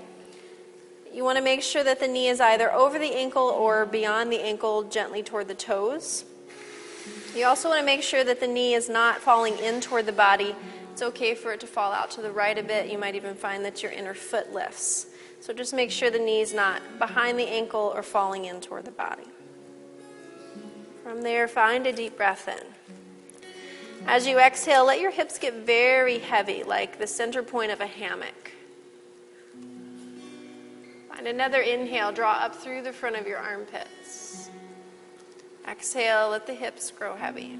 You 1.16 1.24
want 1.24 1.38
to 1.38 1.42
make 1.42 1.62
sure 1.62 1.82
that 1.82 1.98
the 1.98 2.06
knee 2.06 2.28
is 2.28 2.42
either 2.42 2.70
over 2.70 2.98
the 2.98 3.14
ankle 3.14 3.44
or 3.44 3.86
beyond 3.86 4.30
the 4.30 4.38
ankle, 4.38 4.82
gently 4.82 5.22
toward 5.22 5.48
the 5.48 5.54
toes. 5.54 6.26
You 7.34 7.46
also 7.46 7.70
want 7.70 7.80
to 7.80 7.86
make 7.86 8.02
sure 8.02 8.22
that 8.22 8.38
the 8.38 8.46
knee 8.46 8.74
is 8.74 8.90
not 8.90 9.22
falling 9.22 9.56
in 9.56 9.80
toward 9.80 10.04
the 10.04 10.12
body. 10.12 10.54
It's 10.92 11.00
okay 11.00 11.34
for 11.34 11.52
it 11.52 11.60
to 11.60 11.66
fall 11.66 11.90
out 11.90 12.10
to 12.12 12.20
the 12.20 12.30
right 12.30 12.58
a 12.58 12.62
bit. 12.62 12.92
You 12.92 12.98
might 12.98 13.14
even 13.14 13.34
find 13.34 13.64
that 13.64 13.82
your 13.82 13.92
inner 13.92 14.12
foot 14.12 14.52
lifts. 14.52 15.06
So 15.40 15.54
just 15.54 15.72
make 15.72 15.90
sure 15.90 16.10
the 16.10 16.18
knee 16.18 16.42
is 16.42 16.52
not 16.52 16.82
behind 16.98 17.38
the 17.38 17.48
ankle 17.48 17.92
or 17.94 18.02
falling 18.02 18.44
in 18.44 18.60
toward 18.60 18.84
the 18.84 18.90
body. 18.90 19.24
From 21.02 21.22
there, 21.22 21.48
find 21.48 21.86
a 21.86 21.94
deep 21.94 22.18
breath 22.18 22.46
in. 22.46 23.56
As 24.06 24.26
you 24.26 24.38
exhale, 24.38 24.84
let 24.84 25.00
your 25.00 25.12
hips 25.12 25.38
get 25.38 25.54
very 25.54 26.18
heavy, 26.18 26.62
like 26.62 26.98
the 26.98 27.06
center 27.06 27.42
point 27.42 27.72
of 27.72 27.80
a 27.80 27.86
hammock. 27.86 28.52
Find 31.16 31.28
another 31.28 31.62
inhale, 31.62 32.12
draw 32.12 32.32
up 32.32 32.54
through 32.54 32.82
the 32.82 32.92
front 32.92 33.16
of 33.16 33.26
your 33.26 33.38
armpits. 33.38 34.50
Exhale, 35.66 36.28
let 36.28 36.46
the 36.46 36.52
hips 36.52 36.90
grow 36.90 37.16
heavy. 37.16 37.58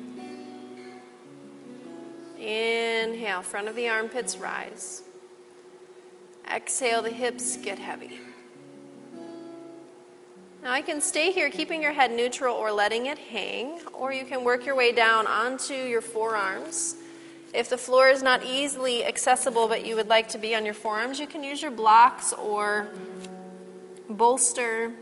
Inhale, 2.39 3.41
front 3.41 3.67
of 3.67 3.75
the 3.75 3.89
armpits 3.89 4.37
rise. 4.37 5.05
Exhale, 6.55 7.01
the 7.01 7.11
hips 7.11 7.57
get 7.57 7.79
heavy. 7.79 8.21
Now, 10.63 10.73
I 10.73 10.83
can 10.83 11.01
stay 11.01 11.33
here 11.33 11.49
keeping 11.49 11.81
your 11.81 11.93
head 11.93 12.13
neutral 12.13 12.55
or 12.55 12.71
letting 12.71 13.07
it 13.07 13.17
hang, 13.17 13.81
or 13.95 14.13
you 14.13 14.27
can 14.27 14.45
work 14.45 14.67
your 14.67 14.75
way 14.75 14.93
down 14.93 15.27
onto 15.27 15.73
your 15.73 16.03
forearms. 16.03 16.97
If 17.55 17.71
the 17.71 17.79
floor 17.79 18.11
is 18.11 18.23
not 18.23 18.45
easily 18.45 19.03
accessible 19.03 19.67
but 19.67 19.87
you 19.87 19.97
would 19.97 20.09
like 20.09 20.29
to 20.31 20.39
be 20.39 20.55
on 20.55 20.67
your 20.67 20.75
forearms, 20.75 21.19
you 21.19 21.27
can 21.27 21.43
use 21.43 21.63
your 21.63 21.71
blocks 21.71 22.35
or 22.35 22.89
bolster 24.09 24.93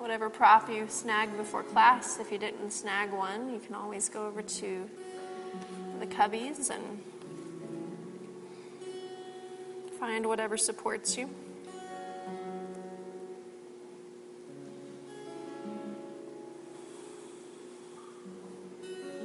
whatever 0.00 0.30
prop 0.30 0.70
you 0.70 0.86
snagged 0.88 1.36
before 1.36 1.62
class. 1.62 2.18
If 2.18 2.32
you 2.32 2.38
didn't 2.38 2.70
snag 2.70 3.12
one, 3.12 3.52
you 3.52 3.60
can 3.60 3.74
always 3.74 4.08
go 4.08 4.26
over 4.26 4.40
to 4.40 4.88
the 5.98 6.06
cubbies 6.06 6.70
and 6.70 7.02
find 9.98 10.24
whatever 10.24 10.56
supports 10.56 11.18
you. 11.18 11.28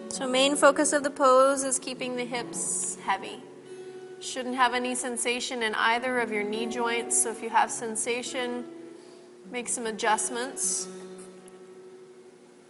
So, 0.09 0.27
main 0.27 0.57
focus 0.57 0.91
of 0.91 1.03
the 1.03 1.09
pose 1.09 1.63
is 1.63 1.79
keeping 1.79 2.17
the 2.17 2.25
hips 2.25 2.97
heavy. 3.05 3.41
Shouldn't 4.19 4.55
have 4.55 4.73
any 4.73 4.95
sensation 4.95 5.63
in 5.63 5.73
either 5.75 6.19
of 6.19 6.31
your 6.31 6.43
knee 6.43 6.65
joints. 6.65 7.23
So, 7.23 7.31
if 7.31 7.41
you 7.41 7.49
have 7.49 7.71
sensation, 7.71 8.65
make 9.51 9.69
some 9.69 9.85
adjustments. 9.85 10.87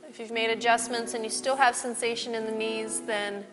If 0.08 0.20
you've 0.20 0.32
made 0.32 0.50
adjustments 0.50 1.14
and 1.14 1.24
you 1.24 1.30
still 1.30 1.56
have 1.56 1.76
sensation 1.76 2.36
in 2.36 2.46
the 2.46 2.52
knees, 2.52 3.02
then 3.02 3.46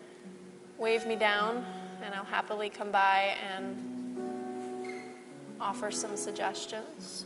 wave 0.77 1.05
me 1.05 1.15
down 1.15 1.65
and 2.03 2.13
I'll 2.13 2.23
happily 2.25 2.69
come 2.69 2.91
by 2.91 3.35
and 3.55 5.01
offer 5.59 5.91
some 5.91 6.15
suggestions. 6.15 7.25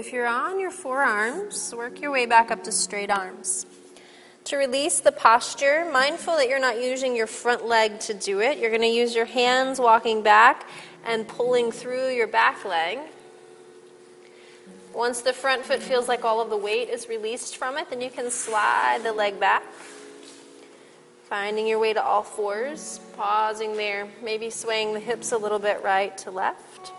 If 0.00 0.14
you're 0.14 0.26
on 0.26 0.58
your 0.58 0.70
forearms, 0.70 1.74
work 1.76 2.00
your 2.00 2.10
way 2.10 2.24
back 2.24 2.50
up 2.50 2.64
to 2.64 2.72
straight 2.72 3.10
arms. 3.10 3.66
To 4.44 4.56
release 4.56 5.00
the 5.00 5.12
posture, 5.12 5.90
mindful 5.92 6.36
that 6.36 6.48
you're 6.48 6.58
not 6.58 6.82
using 6.82 7.14
your 7.14 7.26
front 7.26 7.66
leg 7.66 8.00
to 8.00 8.14
do 8.14 8.40
it, 8.40 8.56
you're 8.56 8.70
going 8.70 8.80
to 8.80 8.88
use 8.88 9.14
your 9.14 9.26
hands 9.26 9.78
walking 9.78 10.22
back 10.22 10.66
and 11.04 11.28
pulling 11.28 11.70
through 11.70 12.08
your 12.14 12.26
back 12.26 12.64
leg. 12.64 12.98
Once 14.94 15.20
the 15.20 15.34
front 15.34 15.66
foot 15.66 15.82
feels 15.82 16.08
like 16.08 16.24
all 16.24 16.40
of 16.40 16.48
the 16.48 16.56
weight 16.56 16.88
is 16.88 17.06
released 17.06 17.58
from 17.58 17.76
it, 17.76 17.90
then 17.90 18.00
you 18.00 18.08
can 18.08 18.30
slide 18.30 19.00
the 19.02 19.12
leg 19.12 19.38
back. 19.38 19.62
Finding 21.24 21.66
your 21.66 21.78
way 21.78 21.92
to 21.92 22.02
all 22.02 22.22
fours, 22.22 23.00
pausing 23.18 23.76
there, 23.76 24.08
maybe 24.24 24.48
swaying 24.48 24.94
the 24.94 25.00
hips 25.00 25.30
a 25.30 25.36
little 25.36 25.58
bit 25.58 25.82
right 25.84 26.16
to 26.16 26.30
left. 26.30 26.92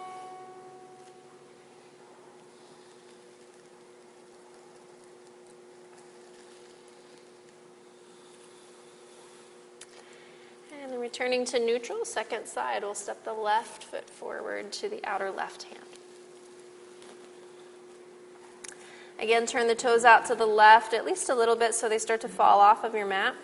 And 10.92 11.00
returning 11.12 11.44
to 11.44 11.60
neutral, 11.60 12.06
second 12.06 12.46
side, 12.46 12.84
we'll 12.84 12.96
step 12.96 13.26
the 13.26 13.34
left 13.34 13.84
foot 13.84 14.10
forward 14.10 14.72
to 14.72 14.88
the 14.88 15.04
outer 15.04 15.30
left 15.30 15.64
hand. 15.64 15.84
Again, 19.20 19.46
turn 19.46 19.68
the 19.68 19.76
toes 19.76 20.06
out 20.06 20.26
to 20.28 20.36
the 20.36 20.46
left 20.46 20.94
at 20.94 21.06
least 21.06 21.30
a 21.30 21.36
little 21.36 21.58
bit 21.58 21.76
so 21.76 21.90
they 21.90 21.98
start 21.98 22.22
to 22.22 22.30
fall 22.30 22.62
off 22.62 22.86
of 22.86 22.96
your 22.96 23.06
mat. 23.06 23.36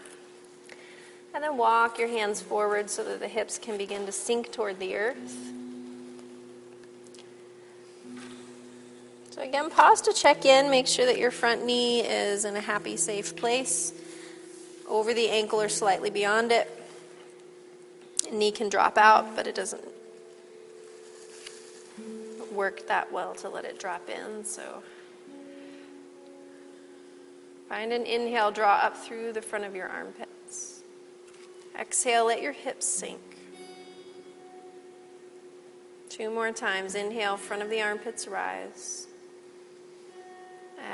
And 1.33 1.43
then 1.43 1.57
walk 1.57 1.99
your 1.99 2.07
hands 2.07 2.39
forward 2.39 2.89
so 2.89 3.03
that 3.03 3.19
the 3.19 3.27
hips 3.27 3.57
can 3.57 3.77
begin 3.77 4.05
to 4.05 4.13
sink 4.13 4.53
toward 4.53 4.79
the 4.79 4.95
earth. 4.95 5.51
So, 9.31 9.41
again, 9.41 9.69
pause 9.69 9.99
to 10.03 10.13
check 10.13 10.45
in. 10.45 10.71
Make 10.71 10.87
sure 10.87 11.05
that 11.05 11.17
your 11.17 11.31
front 11.31 11.65
knee 11.65 11.99
is 11.99 12.45
in 12.45 12.55
a 12.55 12.61
happy, 12.61 12.95
safe 12.95 13.35
place, 13.35 13.91
over 14.87 15.13
the 15.13 15.27
ankle 15.29 15.61
or 15.61 15.67
slightly 15.67 16.09
beyond 16.09 16.53
it. 16.53 16.73
Knee 18.31 18.51
can 18.51 18.69
drop 18.69 18.97
out, 18.97 19.35
but 19.35 19.47
it 19.47 19.55
doesn't 19.55 19.83
work 22.51 22.87
that 22.87 23.11
well 23.11 23.33
to 23.35 23.49
let 23.49 23.65
it 23.65 23.79
drop 23.79 24.09
in. 24.09 24.43
So, 24.43 24.83
Find 27.69 27.91
an 27.91 28.05
inhale, 28.05 28.51
draw 28.51 28.75
up 28.75 28.95
through 28.95 29.33
the 29.33 29.41
front 29.41 29.65
of 29.65 29.75
your 29.75 29.89
armpits. 29.89 30.83
Exhale, 31.77 32.25
let 32.25 32.41
your 32.41 32.53
hips 32.53 32.85
sink. 32.85 33.19
Two 36.09 36.29
more 36.29 36.51
times. 36.51 36.95
Inhale, 36.95 37.35
front 37.35 37.61
of 37.61 37.69
the 37.69 37.81
armpits 37.81 38.27
rise. 38.27 39.07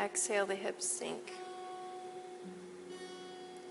Exhale, 0.03 0.47
the 0.47 0.55
hips 0.55 0.87
sink. 0.87 1.33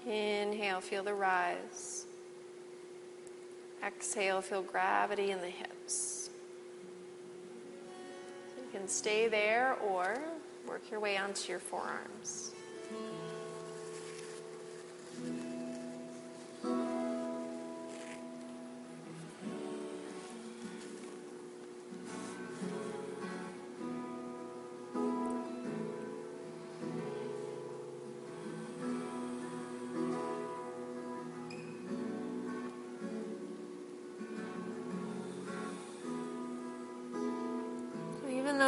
Inhale, 0.07 0.81
feel 0.81 1.03
the 1.03 1.14
rise. 1.14 2.02
Exhale, 3.85 4.40
feel 4.40 4.62
gravity 4.62 5.33
in 5.33 5.40
the 5.40 5.49
hips. 5.49 6.31
You 8.57 8.79
can 8.79 8.88
stay 8.88 9.29
there 9.29 9.77
or 9.85 10.18
work 10.68 10.83
your 10.90 11.01
way 11.01 11.16
onto 11.16 11.51
your 11.51 11.59
forearms. 11.59 12.53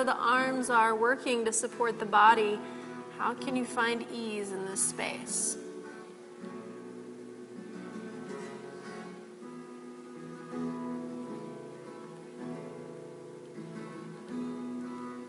The 0.04 0.16
arms 0.16 0.70
are 0.70 0.94
working 0.94 1.44
to 1.44 1.52
support 1.52 1.98
the 1.98 2.06
body, 2.06 2.58
how 3.18 3.34
can 3.34 3.56
you 3.56 3.64
find 3.64 4.04
ease 4.12 4.52
in 4.52 4.64
this 4.66 4.82
space? 4.82 5.56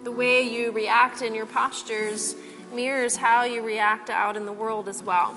The 0.03 0.11
way 0.11 0.43
you 0.43 0.71
react 0.71 1.21
in 1.21 1.33
your 1.33 1.45
postures 1.45 2.35
mirrors 2.73 3.15
how 3.15 3.43
you 3.43 3.63
react 3.63 4.09
out 4.09 4.37
in 4.37 4.45
the 4.45 4.53
world 4.53 4.87
as 4.87 5.01
well. 5.01 5.35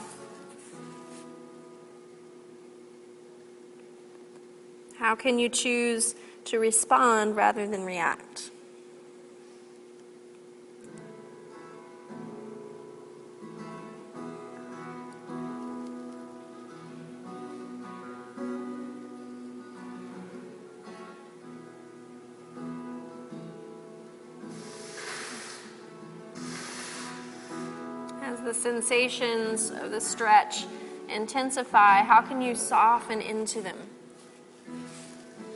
How 4.98 5.14
can 5.14 5.38
you 5.38 5.48
choose 5.48 6.14
to 6.46 6.58
respond 6.58 7.36
rather 7.36 7.66
than 7.66 7.84
react? 7.84 8.50
Sensations 28.68 29.70
of 29.70 29.90
the 29.90 30.00
stretch 30.00 30.66
intensify, 31.08 32.02
how 32.02 32.20
can 32.20 32.42
you 32.42 32.54
soften 32.54 33.22
into 33.22 33.62
them 33.62 33.78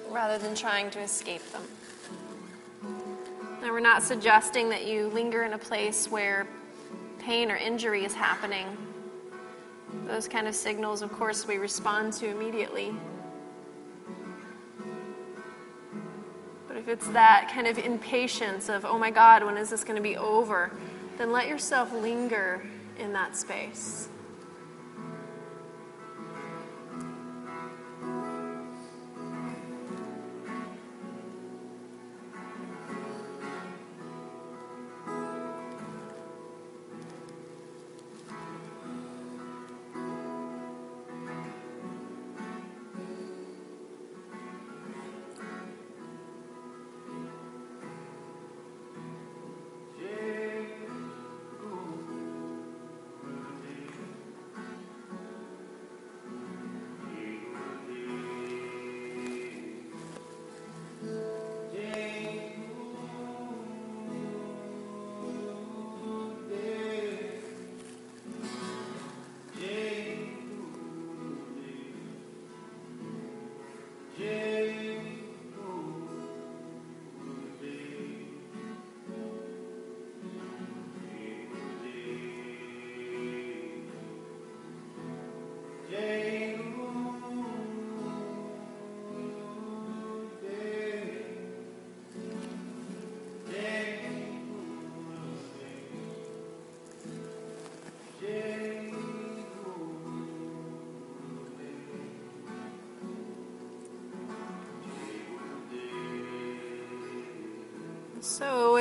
rather 0.08 0.38
than 0.38 0.54
trying 0.54 0.88
to 0.90 0.98
escape 0.98 1.42
them? 1.52 1.62
Now, 3.60 3.70
we're 3.70 3.80
not 3.80 4.02
suggesting 4.02 4.70
that 4.70 4.86
you 4.86 5.08
linger 5.08 5.42
in 5.42 5.52
a 5.52 5.58
place 5.58 6.10
where 6.10 6.46
pain 7.18 7.50
or 7.50 7.56
injury 7.56 8.06
is 8.06 8.14
happening. 8.14 8.66
Those 10.06 10.26
kind 10.26 10.48
of 10.48 10.54
signals, 10.54 11.02
of 11.02 11.12
course, 11.12 11.46
we 11.46 11.58
respond 11.58 12.14
to 12.14 12.30
immediately. 12.30 12.94
But 16.66 16.78
if 16.78 16.88
it's 16.88 17.08
that 17.08 17.52
kind 17.54 17.66
of 17.66 17.76
impatience 17.76 18.70
of, 18.70 18.86
oh 18.86 18.98
my 18.98 19.10
God, 19.10 19.44
when 19.44 19.58
is 19.58 19.68
this 19.68 19.84
going 19.84 19.96
to 19.96 20.02
be 20.02 20.16
over? 20.16 20.70
Then 21.18 21.30
let 21.30 21.46
yourself 21.46 21.92
linger 21.92 22.62
in 22.98 23.12
that 23.12 23.36
space. 23.36 24.08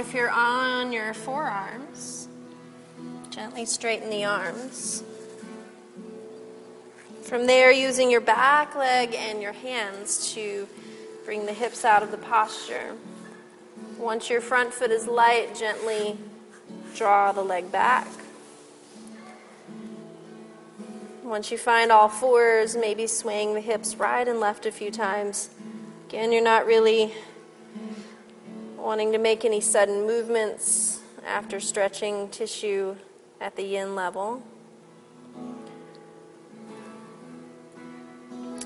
If 0.01 0.15
you're 0.15 0.31
on 0.31 0.91
your 0.91 1.13
forearms, 1.13 2.27
gently 3.29 3.65
straighten 3.65 4.09
the 4.09 4.23
arms. 4.23 5.03
From 7.21 7.45
there, 7.45 7.71
using 7.71 8.09
your 8.09 8.19
back 8.19 8.75
leg 8.75 9.13
and 9.13 9.43
your 9.43 9.53
hands 9.53 10.33
to 10.33 10.67
bring 11.23 11.45
the 11.45 11.53
hips 11.53 11.85
out 11.85 12.01
of 12.01 12.09
the 12.09 12.17
posture. 12.17 12.95
Once 13.99 14.27
your 14.27 14.41
front 14.41 14.73
foot 14.73 14.89
is 14.89 15.05
light, 15.05 15.55
gently 15.55 16.17
draw 16.95 17.31
the 17.31 17.43
leg 17.43 17.71
back. 17.71 18.07
Once 21.23 21.51
you 21.51 21.59
find 21.59 21.91
all 21.91 22.09
fours, 22.09 22.75
maybe 22.75 23.05
swaying 23.05 23.53
the 23.53 23.61
hips 23.61 23.97
right 23.97 24.27
and 24.27 24.39
left 24.39 24.65
a 24.65 24.71
few 24.71 24.89
times. 24.89 25.51
Again, 26.09 26.31
you're 26.31 26.43
not 26.43 26.65
really 26.65 27.13
wanting 28.91 29.13
to 29.13 29.17
make 29.17 29.45
any 29.45 29.61
sudden 29.61 30.05
movements 30.05 30.99
after 31.25 31.61
stretching 31.61 32.27
tissue 32.27 32.93
at 33.39 33.55
the 33.55 33.63
yin 33.63 33.95
level. 33.95 34.43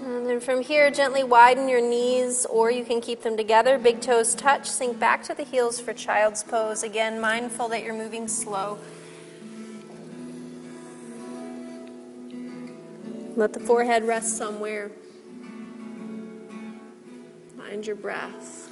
And 0.02 0.26
then 0.26 0.40
from 0.40 0.64
here, 0.64 0.90
gently 0.90 1.24
widen 1.24 1.70
your 1.70 1.80
knees, 1.80 2.48
or 2.48 2.72
you 2.72 2.84
can 2.84 3.02
keep 3.02 3.22
them 3.22 3.38
together. 3.38 3.78
Big 3.78 4.02
toes 4.02 4.34
touch. 4.34 4.68
Sink 4.68 5.00
back 5.00 5.22
to 5.26 5.36
the 5.36 5.44
heels 5.44 5.80
for 5.80 5.94
child's 5.94 6.42
pose. 6.42 6.82
Again, 6.82 7.22
mindful 7.22 7.68
that 7.68 7.84
you're 7.84 7.94
moving 7.94 8.28
slow. 8.28 8.80
Let 13.36 13.54
the 13.54 13.60
forehead 13.60 14.06
rest 14.06 14.36
somewhere. 14.38 14.90
Find 17.56 17.86
your 17.86 17.96
breath. 17.96 18.72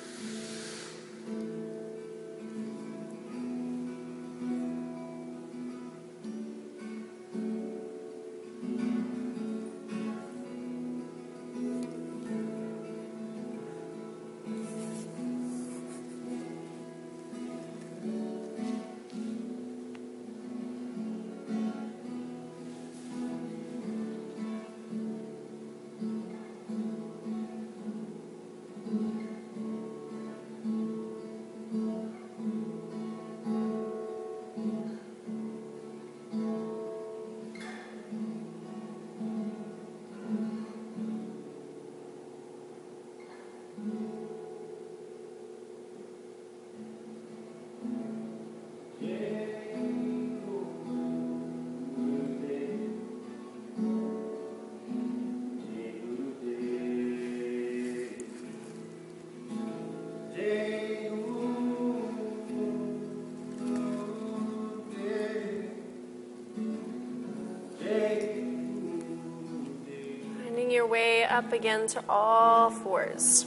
Up 71.44 71.52
again 71.52 71.88
to 71.88 72.02
all 72.08 72.70
fours. 72.70 73.46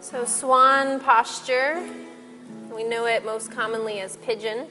So, 0.00 0.24
swan 0.26 1.00
posture, 1.00 1.82
we 2.74 2.84
know 2.84 3.06
it 3.06 3.24
most 3.24 3.50
commonly 3.50 4.00
as 4.00 4.16
pigeon. 4.18 4.66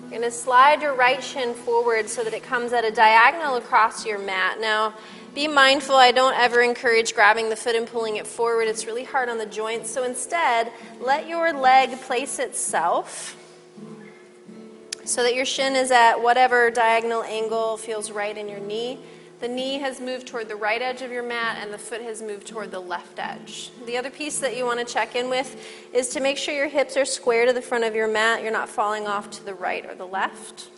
You're 0.00 0.10
going 0.10 0.22
to 0.22 0.30
slide 0.30 0.80
your 0.80 0.94
right 0.94 1.22
shin 1.22 1.52
forward 1.52 2.08
so 2.08 2.24
that 2.24 2.32
it 2.32 2.42
comes 2.42 2.72
at 2.72 2.84
a 2.84 2.90
diagonal 2.90 3.56
across 3.56 4.06
your 4.06 4.18
mat. 4.18 4.58
Now, 4.60 4.94
be 5.34 5.48
mindful, 5.48 5.96
I 5.96 6.12
don't 6.12 6.34
ever 6.34 6.62
encourage 6.62 7.14
grabbing 7.14 7.50
the 7.50 7.56
foot 7.56 7.74
and 7.74 7.86
pulling 7.86 8.16
it 8.16 8.26
forward. 8.26 8.68
It's 8.68 8.86
really 8.86 9.04
hard 9.04 9.28
on 9.28 9.36
the 9.36 9.46
joints. 9.46 9.90
So 9.90 10.04
instead, 10.04 10.72
let 11.00 11.26
your 11.26 11.52
leg 11.52 12.00
place 12.02 12.38
itself 12.38 13.36
so 15.04 15.22
that 15.22 15.34
your 15.34 15.44
shin 15.44 15.76
is 15.76 15.90
at 15.90 16.22
whatever 16.22 16.70
diagonal 16.70 17.22
angle 17.22 17.76
feels 17.76 18.10
right 18.10 18.36
in 18.36 18.48
your 18.48 18.60
knee. 18.60 18.98
The 19.40 19.48
knee 19.48 19.78
has 19.78 20.00
moved 20.00 20.26
toward 20.26 20.48
the 20.48 20.56
right 20.56 20.80
edge 20.80 21.02
of 21.02 21.10
your 21.10 21.22
mat 21.22 21.58
and 21.60 21.72
the 21.72 21.78
foot 21.78 22.00
has 22.00 22.22
moved 22.22 22.46
toward 22.46 22.70
the 22.70 22.80
left 22.80 23.18
edge. 23.18 23.70
The 23.84 23.98
other 23.98 24.08
piece 24.08 24.38
that 24.38 24.56
you 24.56 24.64
want 24.64 24.78
to 24.78 24.90
check 24.90 25.16
in 25.16 25.28
with 25.28 25.56
is 25.92 26.08
to 26.10 26.20
make 26.20 26.38
sure 26.38 26.54
your 26.54 26.68
hips 26.68 26.96
are 26.96 27.04
square 27.04 27.44
to 27.44 27.52
the 27.52 27.60
front 27.60 27.84
of 27.84 27.94
your 27.94 28.08
mat. 28.08 28.42
You're 28.42 28.52
not 28.52 28.68
falling 28.68 29.06
off 29.06 29.30
to 29.32 29.44
the 29.44 29.54
right 29.54 29.84
or 29.84 29.94
the 29.94 30.06
left. 30.06 30.68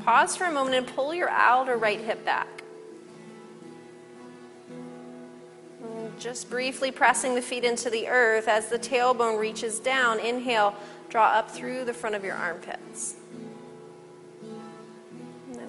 Pause 0.00 0.36
for 0.36 0.44
a 0.44 0.52
moment 0.52 0.76
and 0.76 0.86
pull 0.86 1.14
your 1.14 1.30
outer 1.30 1.76
right 1.76 2.00
hip 2.00 2.24
back. 2.24 2.64
Just 6.18 6.50
briefly 6.50 6.90
pressing 6.90 7.36
the 7.36 7.42
feet 7.42 7.62
into 7.62 7.90
the 7.90 8.08
earth 8.08 8.48
as 8.48 8.68
the 8.68 8.78
tailbone 8.78 9.38
reaches 9.38 9.78
down. 9.78 10.18
Inhale, 10.18 10.74
draw 11.08 11.26
up 11.28 11.50
through 11.50 11.84
the 11.84 11.94
front 11.94 12.16
of 12.16 12.24
your 12.24 12.34
armpits. 12.34 13.14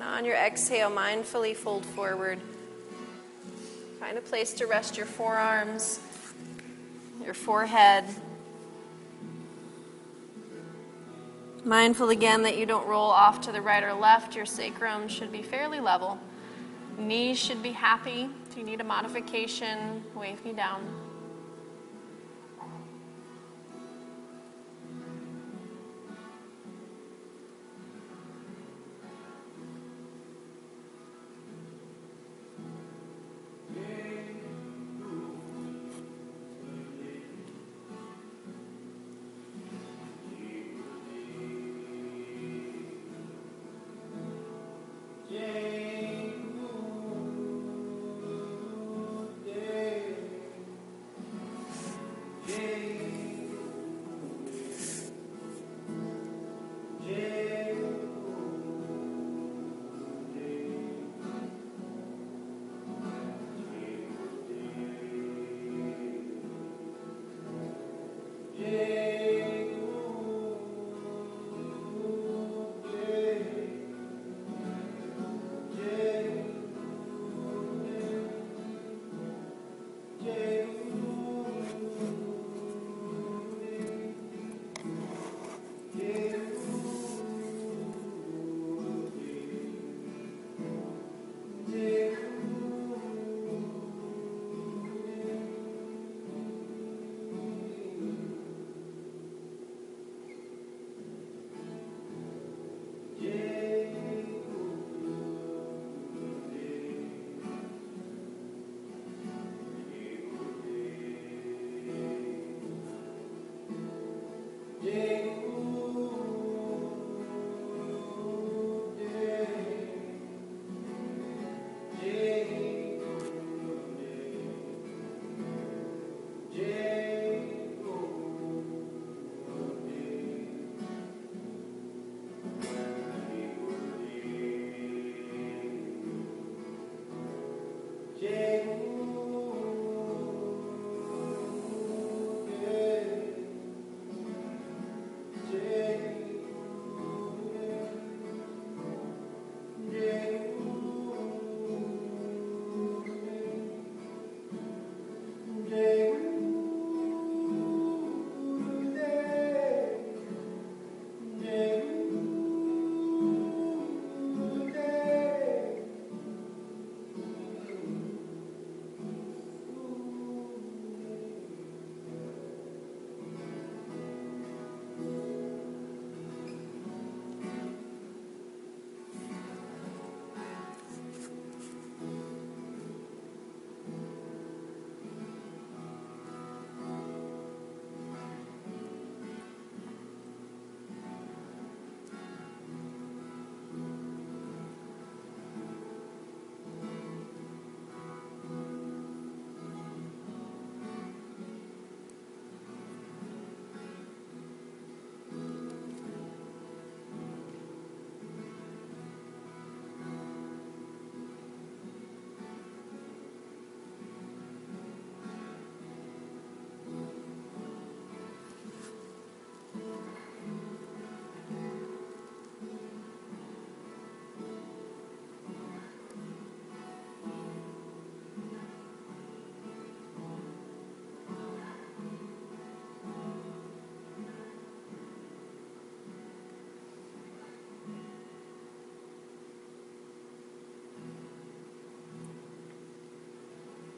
On 0.09 0.25
your 0.25 0.35
exhale, 0.35 0.89
mindfully 0.89 1.55
fold 1.55 1.85
forward. 1.85 2.39
Find 3.99 4.17
a 4.17 4.21
place 4.21 4.53
to 4.53 4.65
rest 4.65 4.97
your 4.97 5.05
forearms, 5.05 5.99
your 7.23 7.35
forehead. 7.35 8.05
Mindful 11.63 12.09
again 12.09 12.41
that 12.41 12.57
you 12.57 12.65
don't 12.65 12.87
roll 12.87 13.09
off 13.09 13.39
to 13.41 13.51
the 13.51 13.61
right 13.61 13.83
or 13.83 13.93
left. 13.93 14.35
Your 14.35 14.47
sacrum 14.47 15.07
should 15.07 15.31
be 15.31 15.43
fairly 15.43 15.79
level. 15.79 16.19
Knees 16.97 17.37
should 17.37 17.61
be 17.61 17.71
happy. 17.71 18.29
If 18.49 18.57
you 18.57 18.63
need 18.63 18.81
a 18.81 18.83
modification, 18.85 20.03
wave 20.15 20.43
me 20.43 20.53
down. 20.53 21.08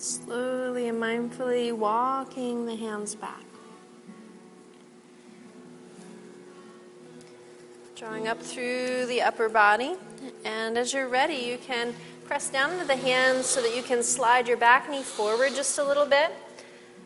Slowly 0.01 0.87
and 0.87 0.99
mindfully 0.99 1.71
walking 1.71 2.65
the 2.65 2.75
hands 2.75 3.13
back. 3.13 3.43
Drawing 7.95 8.27
up 8.27 8.41
through 8.41 9.05
the 9.05 9.21
upper 9.21 9.47
body. 9.47 9.93
And 10.43 10.75
as 10.75 10.91
you're 10.91 11.07
ready, 11.07 11.35
you 11.35 11.59
can 11.59 11.93
press 12.25 12.49
down 12.49 12.71
into 12.71 12.85
the 12.85 12.95
hands 12.95 13.45
so 13.45 13.61
that 13.61 13.75
you 13.75 13.83
can 13.83 14.01
slide 14.01 14.47
your 14.47 14.57
back 14.57 14.89
knee 14.89 15.03
forward 15.03 15.53
just 15.53 15.77
a 15.77 15.83
little 15.83 16.07
bit. 16.07 16.33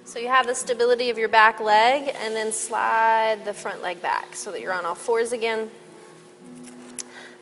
So 0.06 0.18
you 0.18 0.30
have 0.30 0.48
the 0.48 0.56
stability 0.56 1.10
of 1.10 1.18
your 1.18 1.28
back 1.28 1.60
leg, 1.60 2.16
and 2.22 2.34
then 2.34 2.54
slide 2.54 3.43
the 3.43 3.54
front 3.54 3.82
leg 3.82 4.02
back 4.02 4.38
so 4.38 4.54
that 4.54 4.62
you're 4.62 4.72
on 4.72 4.86
all 4.86 4.96
fours 4.96 5.34
again. 5.34 5.70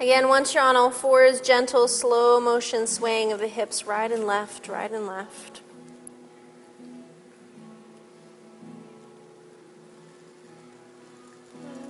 Again, 0.03 0.27
once 0.27 0.53
you're 0.53 0.61
on 0.61 0.75
all 0.75 0.91
fours, 0.91 1.39
gentle, 1.39 1.87
slow 1.87 2.37
motion 2.37 2.87
swaying 2.87 3.31
of 3.31 3.39
the 3.39 3.47
hips 3.47 3.87
right 3.87 4.11
and 4.11 4.27
left, 4.27 4.67
right 4.67 4.91
and 4.91 5.07
left. 5.07 5.61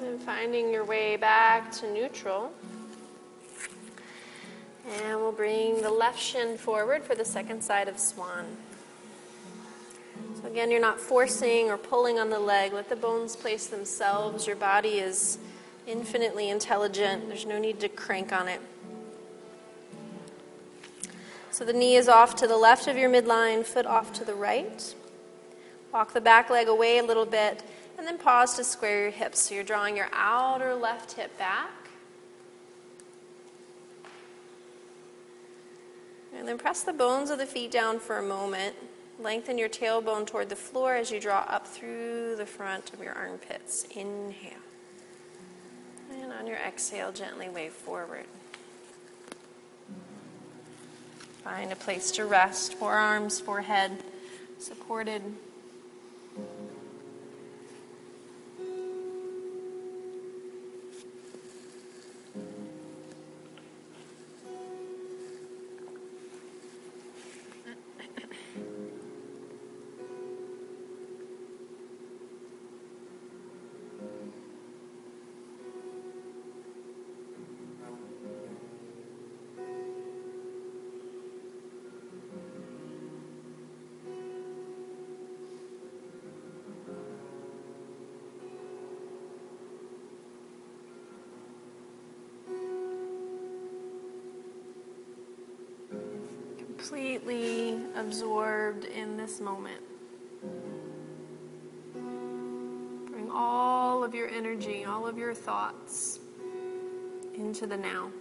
And 0.04 0.22
finding 0.22 0.72
your 0.72 0.86
way 0.86 1.16
back 1.16 1.72
to 1.72 1.92
neutral. 1.92 2.52
And 5.02 5.20
we'll 5.20 5.32
bring 5.32 5.82
the 5.82 5.90
left 5.90 6.20
shin 6.20 6.56
forward 6.56 7.04
for 7.04 7.16
the 7.16 7.26
second 7.26 7.64
side 7.64 7.88
of 7.88 7.98
swan. 7.98 8.46
So 10.40 10.48
again, 10.48 10.70
you're 10.70 10.80
not 10.80 11.00
forcing 11.00 11.72
or 11.72 11.80
pulling 11.80 12.20
on 12.20 12.30
the 12.30 12.40
leg. 12.40 12.74
Let 12.74 12.90
the 12.90 12.96
bones 12.96 13.36
place 13.36 13.66
themselves. 13.66 14.46
Your 14.46 14.56
body 14.56 15.00
is 15.00 15.40
infinitely 15.88 16.50
intelligent. 16.50 17.28
There's 17.28 17.46
no 17.46 17.60
need 17.60 17.80
to 17.82 17.90
crank 17.90 18.32
on 18.32 18.48
it. 18.48 18.62
So 21.52 21.64
the 21.66 21.74
knee 21.74 21.96
is 21.96 22.08
off 22.08 22.36
to 22.38 22.48
the 22.48 22.58
left 22.58 22.88
of 22.88 22.98
your 22.98 23.10
midline, 23.10 23.64
foot 23.64 23.86
off 23.86 24.12
to 24.14 24.26
the 24.26 24.34
right. 24.34 24.96
Walk 25.94 26.14
the 26.14 26.22
back 26.22 26.50
leg 26.50 26.68
away 26.68 26.98
a 26.98 27.04
little 27.04 27.28
bit, 27.28 27.62
and 27.98 28.08
then 28.08 28.18
pause 28.18 28.56
to 28.56 28.64
square 28.64 29.02
your 29.04 29.12
hips. 29.12 29.40
So 29.40 29.56
you're 29.56 29.64
drawing 29.64 29.96
your 29.96 30.10
outer 30.12 30.74
left 30.74 31.12
hip 31.12 31.38
back. 31.38 31.70
And 36.36 36.48
then 36.48 36.58
press 36.58 36.82
the 36.82 36.94
bones 36.94 37.30
of 37.30 37.38
the 37.38 37.46
feet 37.46 37.70
down 37.70 38.00
for 38.00 38.18
a 38.18 38.24
moment. 38.24 38.76
Lengthen 39.20 39.60
your 39.60 39.70
tailbone 39.70 40.26
toward 40.26 40.50
the 40.50 40.56
floor 40.56 40.96
as 40.96 41.12
you 41.12 41.20
draw 41.20 41.46
up 41.48 41.68
through 41.68 42.36
the 42.36 42.48
front 42.48 42.92
of 42.92 43.02
your 43.04 43.14
armpits. 43.14 43.86
Inhale. 43.96 44.63
And 46.22 46.32
on 46.32 46.48
your 46.48 46.58
exhale, 46.58 47.12
gently 47.12 47.50
wave 47.50 47.74
forward. 47.74 48.26
Find 51.44 51.72
a 51.72 51.76
place 51.76 52.12
to 52.12 52.26
rest, 52.26 52.76
forearms, 52.76 53.40
forehead 53.40 53.92
supported. 54.60 55.22
Completely 96.84 97.80
absorbed 97.96 98.84
in 98.84 99.16
this 99.16 99.40
moment. 99.40 99.82
Bring 103.10 103.32
all 103.32 104.04
of 104.04 104.14
your 104.14 104.28
energy, 104.28 104.84
all 104.84 105.08
of 105.08 105.18
your 105.18 105.34
thoughts 105.34 106.20
into 107.36 107.66
the 107.68 107.78
now. 107.78 108.12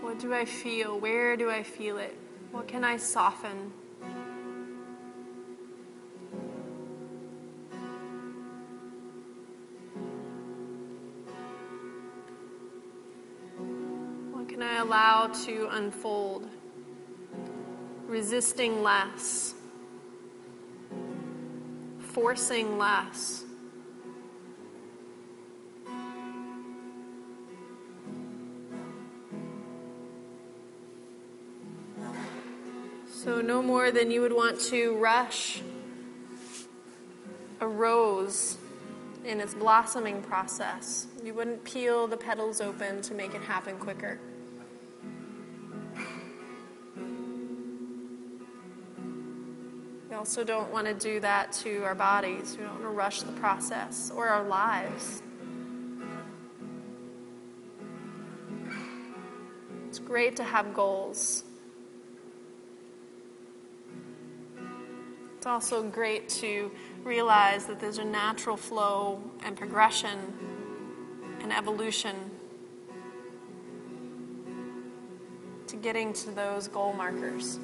What 0.00 0.18
do 0.18 0.34
I 0.34 0.44
feel? 0.44 0.98
Where 0.98 1.36
do 1.36 1.50
I 1.50 1.62
feel 1.62 1.98
it? 1.98 2.16
What 2.50 2.66
can 2.66 2.82
I 2.82 2.96
soften? 2.96 3.72
To 15.34 15.68
unfold, 15.72 16.48
resisting 18.06 18.82
less, 18.82 19.54
forcing 21.98 22.78
less. 22.78 23.44
So, 33.08 33.40
no 33.40 33.60
more 33.60 33.90
than 33.90 34.10
you 34.10 34.20
would 34.20 34.32
want 34.32 34.60
to 34.66 34.96
rush 34.98 35.60
a 37.60 37.66
rose 37.66 38.58
in 39.24 39.40
its 39.40 39.54
blossoming 39.54 40.22
process. 40.22 41.08
You 41.24 41.34
wouldn't 41.34 41.64
peel 41.64 42.06
the 42.06 42.16
petals 42.16 42.60
open 42.60 43.02
to 43.02 43.14
make 43.14 43.34
it 43.34 43.42
happen 43.42 43.76
quicker. 43.78 44.20
Also 50.26 50.42
don't 50.42 50.72
want 50.72 50.88
to 50.88 50.92
do 50.92 51.20
that 51.20 51.52
to 51.52 51.84
our 51.84 51.94
bodies. 51.94 52.56
We 52.58 52.64
don't 52.64 52.72
want 52.72 52.82
to 52.82 52.88
rush 52.88 53.22
the 53.22 53.30
process 53.34 54.10
or 54.12 54.26
our 54.26 54.42
lives. 54.42 55.22
It's 59.86 60.00
great 60.00 60.34
to 60.34 60.42
have 60.42 60.74
goals. 60.74 61.44
It's 65.36 65.46
also 65.46 65.84
great 65.84 66.28
to 66.40 66.72
realize 67.04 67.66
that 67.66 67.78
there's 67.78 67.98
a 67.98 68.04
natural 68.04 68.56
flow 68.56 69.22
and 69.44 69.56
progression 69.56 70.18
and 71.40 71.52
evolution 71.52 72.16
to 75.68 75.76
getting 75.76 76.12
to 76.14 76.32
those 76.32 76.66
goal 76.66 76.94
markers. 76.94 77.60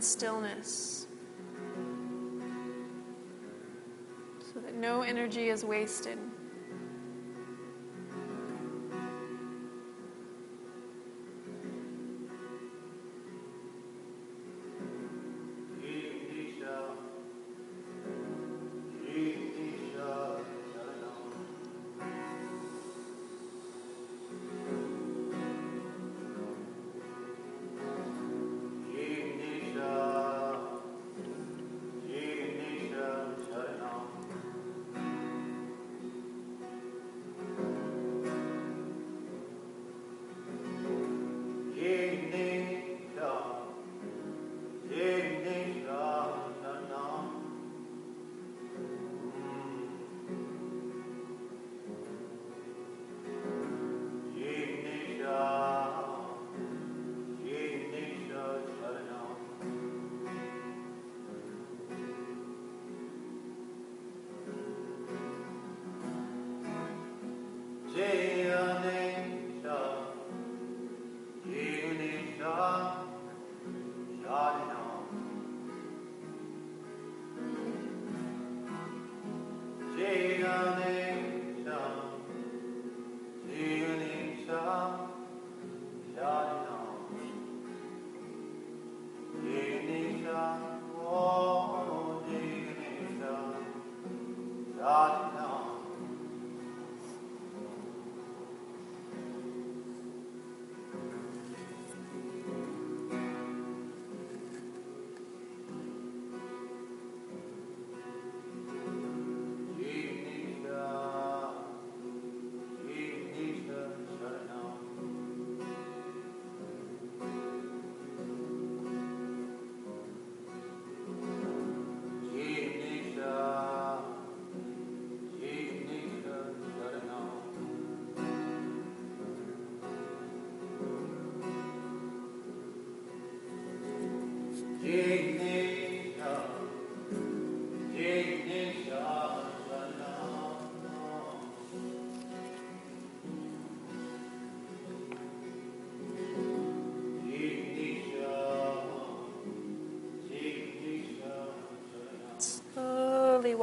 Stillness 0.00 1.06
so 4.52 4.60
that 4.60 4.74
no 4.74 5.02
energy 5.02 5.48
is 5.48 5.64
wasted. 5.64 6.18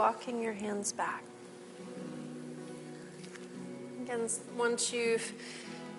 Walking 0.02 0.42
your 0.42 0.54
hands 0.54 0.92
back. 0.92 1.22
Again, 4.02 4.28
once 4.58 4.92
you've 4.92 5.32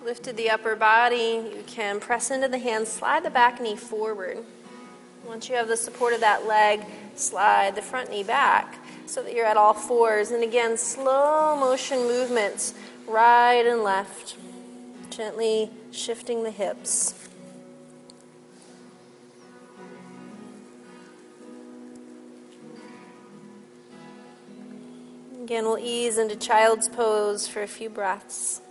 lifted 0.04 0.36
the 0.36 0.50
upper 0.50 0.74
body, 0.74 1.40
you 1.54 1.62
can 1.68 2.00
press 2.00 2.32
into 2.32 2.48
the 2.48 2.58
hands, 2.58 2.88
slide 2.88 3.24
the 3.24 3.30
back 3.30 3.60
knee 3.60 3.76
forward. 3.76 4.38
Once 5.24 5.48
you 5.48 5.54
have 5.54 5.68
the 5.68 5.76
support 5.76 6.14
of 6.14 6.18
that 6.18 6.48
leg, 6.48 6.80
slide 7.14 7.76
the 7.76 7.80
front 7.80 8.10
knee 8.10 8.24
back 8.24 8.76
so 9.06 9.22
that 9.22 9.34
you're 9.34 9.46
at 9.46 9.56
all 9.56 9.72
fours. 9.72 10.32
And 10.32 10.42
again, 10.42 10.76
slow 10.76 11.54
motion 11.54 11.98
movements, 11.98 12.74
right 13.06 13.64
and 13.64 13.84
left, 13.84 14.34
gently 15.10 15.70
shifting 15.92 16.42
the 16.42 16.50
hips. 16.50 17.21
Into 26.16 26.36
child's 26.36 26.88
pose 26.88 27.46
for 27.46 27.62
a 27.62 27.68
few 27.68 27.90
breaths. 27.90 28.61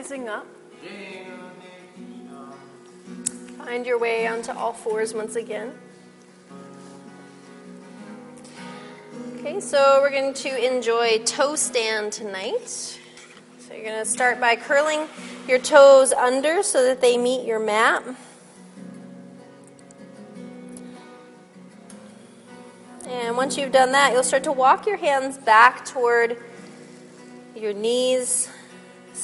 Rising 0.00 0.30
up. 0.30 0.46
Find 3.58 3.84
your 3.84 3.98
way 3.98 4.26
onto 4.26 4.50
all 4.50 4.72
fours 4.72 5.12
once 5.12 5.36
again. 5.36 5.74
Okay, 9.36 9.60
so 9.60 9.98
we're 10.00 10.08
going 10.08 10.32
to 10.32 10.74
enjoy 10.74 11.18
toe 11.26 11.54
stand 11.54 12.14
tonight. 12.14 12.66
So 12.66 13.74
you're 13.74 13.84
going 13.84 13.98
to 13.98 14.06
start 14.06 14.40
by 14.40 14.56
curling 14.56 15.06
your 15.46 15.58
toes 15.58 16.14
under 16.14 16.62
so 16.62 16.82
that 16.82 17.02
they 17.02 17.18
meet 17.18 17.46
your 17.46 17.60
mat. 17.60 18.02
And 23.06 23.36
once 23.36 23.58
you've 23.58 23.72
done 23.72 23.92
that, 23.92 24.14
you'll 24.14 24.22
start 24.22 24.44
to 24.44 24.52
walk 24.52 24.86
your 24.86 24.96
hands 24.96 25.36
back 25.36 25.84
toward 25.84 26.38
your 27.54 27.74
knees 27.74 28.48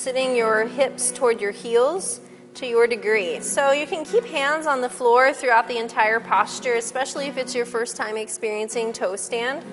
sitting 0.06 0.36
your 0.36 0.64
hips 0.66 1.10
toward 1.10 1.40
your 1.40 1.50
heels 1.50 2.20
to 2.54 2.64
your 2.64 2.86
degree. 2.86 3.40
So 3.40 3.72
you 3.72 3.88
can 3.88 4.04
keep 4.04 4.24
hands 4.24 4.64
on 4.64 4.80
the 4.80 4.88
floor 4.88 5.32
throughout 5.32 5.66
the 5.66 5.78
entire 5.78 6.20
posture, 6.20 6.74
especially 6.74 7.26
if 7.26 7.36
it's 7.36 7.56
your 7.56 7.66
first 7.66 7.96
time 7.96 8.16
experiencing 8.16 8.92
toe 8.92 9.16
stand. 9.16 9.64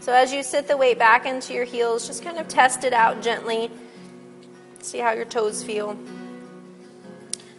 So 0.00 0.14
as 0.14 0.32
you 0.32 0.42
sit 0.42 0.66
the 0.66 0.78
weight 0.78 0.98
back 0.98 1.26
into 1.26 1.52
your 1.52 1.66
heels, 1.66 2.06
just 2.06 2.24
kind 2.24 2.38
of 2.38 2.48
test 2.48 2.84
it 2.84 2.94
out 2.94 3.20
gently. 3.20 3.70
See 4.80 4.96
how 4.96 5.12
your 5.12 5.26
toes 5.26 5.62
feel. 5.62 5.94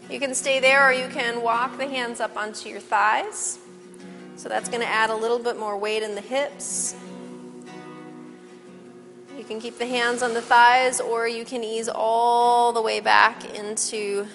You 0.09 0.19
can 0.19 0.33
stay 0.33 0.59
there 0.59 0.89
or 0.89 0.93
you 0.93 1.09
can 1.09 1.43
walk 1.43 1.77
the 1.77 1.87
hands 1.87 2.19
up 2.19 2.35
onto 2.35 2.67
your 2.67 2.79
thighs. 2.79 3.59
So 4.37 4.49
that's 4.49 4.69
going 4.69 4.81
to 4.81 4.89
add 4.89 5.11
a 5.11 5.15
little 5.15 5.37
bit 5.37 5.59
more 5.59 5.77
weight 5.77 6.01
in 6.01 6.15
the 6.15 6.21
hips 6.21 6.95
can 9.47 9.61
keep 9.61 9.77
the 9.77 9.87
hands 9.87 10.21
on 10.21 10.33
the 10.33 10.41
thighs, 10.41 10.99
or 10.99 11.25
you 11.27 11.45
can 11.45 11.63
ease 11.63 11.87
all 11.87 12.73
the 12.73 12.81
way 12.81 12.99
back 12.99 13.55
into 13.57 14.27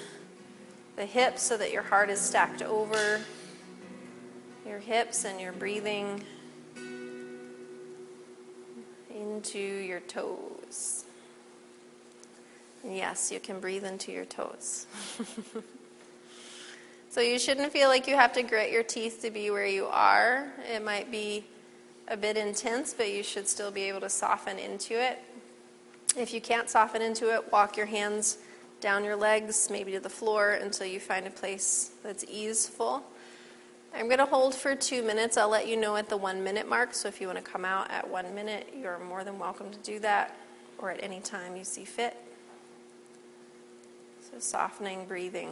the 0.96 1.04
hips 1.04 1.42
so 1.42 1.56
that 1.58 1.70
your 1.70 1.82
heart 1.82 2.08
is 2.08 2.18
stacked 2.18 2.62
over 2.62 3.20
your 4.66 4.78
hips 4.78 5.24
and 5.24 5.38
you're 5.38 5.52
breathing 5.52 6.24
into 9.14 9.58
your 9.58 10.00
toes. 10.00 11.04
Yes, 12.82 13.30
you 13.30 13.38
can 13.38 13.60
breathe 13.60 13.84
into 13.84 14.12
your 14.12 14.24
toes. 14.24 14.86
so 17.10 17.20
you 17.20 17.38
shouldn't 17.38 17.70
feel 17.70 17.88
like 17.88 18.08
you 18.08 18.16
have 18.16 18.32
to 18.32 18.42
grit 18.42 18.72
your 18.72 18.82
teeth 18.82 19.20
to 19.22 19.30
be 19.30 19.50
where 19.50 19.66
you 19.66 19.86
are. 19.86 20.50
It 20.74 20.82
might 20.82 21.10
be 21.10 21.44
a 22.09 22.16
bit 22.16 22.36
intense, 22.36 22.94
but 22.94 23.12
you 23.12 23.22
should 23.22 23.48
still 23.48 23.70
be 23.70 23.82
able 23.82 24.00
to 24.00 24.09
soften 24.09 24.59
into 24.59 25.00
it. 25.00 25.18
If 26.16 26.34
you 26.34 26.40
can't 26.40 26.68
soften 26.68 27.00
into 27.00 27.32
it, 27.34 27.50
walk 27.53 27.76
your 27.76 27.86
hands 27.86 28.38
down 28.80 29.05
your 29.05 29.16
legs, 29.16 29.68
maybe 29.70 29.92
to 29.92 30.00
the 30.00 30.11
floor, 30.11 30.53
until 30.53 30.86
you 30.86 31.00
find 31.00 31.26
a 31.26 31.30
place 31.30 31.92
that's 32.03 32.24
easeful. 32.28 33.03
I'm 33.94 34.07
going 34.07 34.18
to 34.18 34.26
hold 34.26 34.55
for 34.55 34.74
two 34.74 35.03
minutes. 35.03 35.36
I'll 35.36 35.48
let 35.48 35.68
you 35.68 35.76
know 35.76 35.96
at 35.96 36.09
the 36.09 36.16
one 36.16 36.42
minute 36.42 36.68
mark. 36.68 36.94
So 36.94 37.09
if 37.09 37.20
you 37.20 37.26
want 37.28 37.38
to 37.38 37.44
come 37.44 37.64
out 37.64 37.90
at 37.90 38.09
one 38.09 38.34
minute, 38.34 38.72
you're 38.78 38.98
more 38.98 39.22
than 39.22 39.38
welcome 39.38 39.70
to 39.70 39.78
do 39.78 39.98
that, 40.00 40.36
or 40.78 40.90
at 40.90 41.03
any 41.03 41.20
time 41.20 41.57
you 41.57 41.64
see 41.64 41.84
fit. 41.84 42.16
So 44.30 44.38
softening, 44.38 45.07
breathing. 45.07 45.50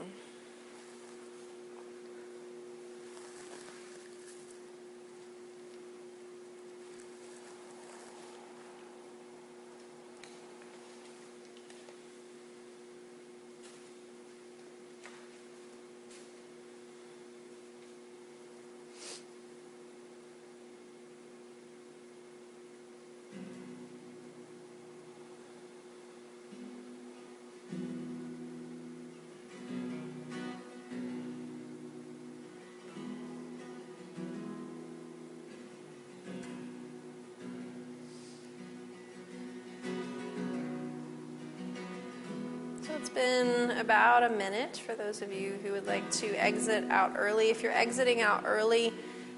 It's 43.01 43.09
been 43.09 43.71
about 43.79 44.23
a 44.25 44.29
minute 44.29 44.77
for 44.77 44.95
those 44.95 45.23
of 45.23 45.33
you 45.33 45.59
who 45.63 45.73
would 45.73 45.87
like 45.87 46.11
to 46.11 46.35
exit 46.35 46.85
out 46.91 47.15
early. 47.17 47.49
If 47.49 47.63
you're 47.63 47.73
exiting 47.73 48.21
out 48.21 48.43
early, 48.45 48.93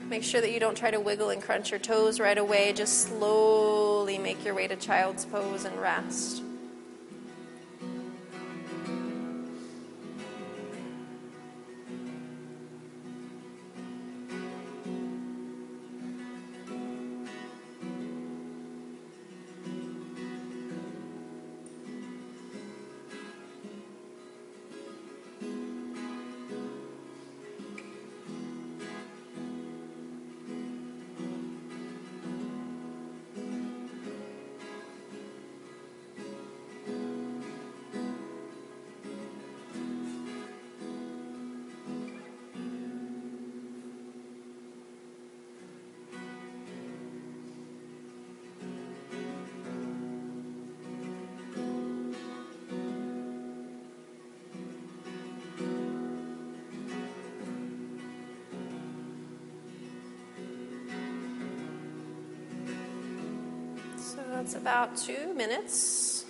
make 0.08 0.24
sure 0.24 0.40
that 0.40 0.50
you 0.50 0.58
don't 0.58 0.76
try 0.76 0.90
to 0.90 0.98
wiggle 0.98 1.30
and 1.30 1.40
crunch 1.40 1.70
your 1.70 1.78
toes 1.78 2.18
right 2.18 2.36
away. 2.36 2.72
Just 2.72 3.02
slowly 3.02 4.18
make 4.18 4.44
your 4.44 4.54
way 4.54 4.66
to 4.66 4.74
child's 4.74 5.26
pose 5.26 5.64
and 5.64 5.80
rest. 5.80 6.41
About 64.62 64.96
two 64.96 65.34
minutes. 65.34 66.24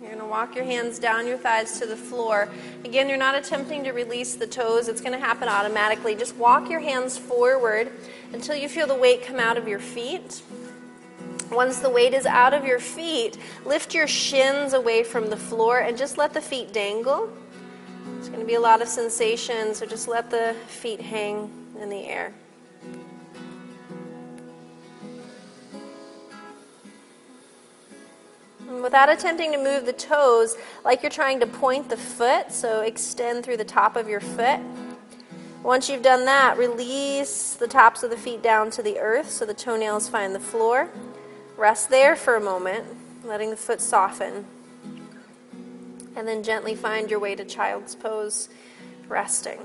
You're 0.00 0.10
going 0.10 0.18
to 0.18 0.26
walk 0.26 0.56
your 0.56 0.64
hands 0.64 0.98
down 0.98 1.24
your 1.24 1.38
thighs 1.38 1.78
to 1.78 1.86
the 1.86 1.94
floor. 1.94 2.48
Again, 2.84 3.08
you're 3.08 3.16
not 3.16 3.36
attempting 3.36 3.84
to 3.84 3.92
release 3.92 4.34
the 4.34 4.46
toes, 4.48 4.88
it's 4.88 5.00
going 5.00 5.12
to 5.12 5.24
happen 5.24 5.48
automatically. 5.48 6.16
Just 6.16 6.34
walk 6.34 6.68
your 6.68 6.80
hands 6.80 7.16
forward 7.16 7.92
until 8.32 8.56
you 8.56 8.68
feel 8.68 8.88
the 8.88 8.96
weight 8.96 9.22
come 9.22 9.38
out 9.38 9.56
of 9.56 9.68
your 9.68 9.78
feet. 9.78 10.42
Once 11.52 11.78
the 11.78 11.88
weight 11.88 12.12
is 12.12 12.26
out 12.26 12.52
of 12.52 12.64
your 12.64 12.80
feet, 12.80 13.38
lift 13.64 13.94
your 13.94 14.08
shins 14.08 14.72
away 14.72 15.04
from 15.04 15.30
the 15.30 15.36
floor 15.36 15.78
and 15.78 15.96
just 15.96 16.18
let 16.18 16.34
the 16.34 16.40
feet 16.40 16.72
dangle. 16.72 17.32
There's 18.14 18.28
going 18.30 18.40
to 18.40 18.46
be 18.46 18.54
a 18.54 18.60
lot 18.60 18.82
of 18.82 18.88
sensation, 18.88 19.76
so 19.76 19.86
just 19.86 20.08
let 20.08 20.28
the 20.28 20.56
feet 20.66 21.00
hang 21.00 21.48
in 21.80 21.88
the 21.88 22.04
air. 22.08 22.32
Without 28.96 29.10
attempting 29.10 29.52
to 29.52 29.58
move 29.58 29.84
the 29.84 29.92
toes 29.92 30.56
like 30.82 31.02
you're 31.02 31.10
trying 31.10 31.38
to 31.38 31.46
point 31.46 31.90
the 31.90 31.96
foot, 31.98 32.50
so 32.50 32.80
extend 32.80 33.44
through 33.44 33.58
the 33.58 33.62
top 33.62 33.94
of 33.94 34.08
your 34.08 34.20
foot. 34.20 34.58
Once 35.62 35.90
you've 35.90 36.00
done 36.00 36.24
that, 36.24 36.56
release 36.56 37.52
the 37.52 37.68
tops 37.68 38.02
of 38.02 38.08
the 38.08 38.16
feet 38.16 38.42
down 38.42 38.70
to 38.70 38.82
the 38.82 38.98
earth 38.98 39.28
so 39.28 39.44
the 39.44 39.52
toenails 39.52 40.08
find 40.08 40.34
the 40.34 40.40
floor. 40.40 40.88
Rest 41.58 41.90
there 41.90 42.16
for 42.16 42.36
a 42.36 42.40
moment, 42.40 42.86
letting 43.22 43.50
the 43.50 43.56
foot 43.56 43.82
soften. 43.82 44.46
And 46.16 46.26
then 46.26 46.42
gently 46.42 46.74
find 46.74 47.10
your 47.10 47.20
way 47.20 47.34
to 47.34 47.44
child's 47.44 47.94
pose, 47.94 48.48
resting. 49.08 49.58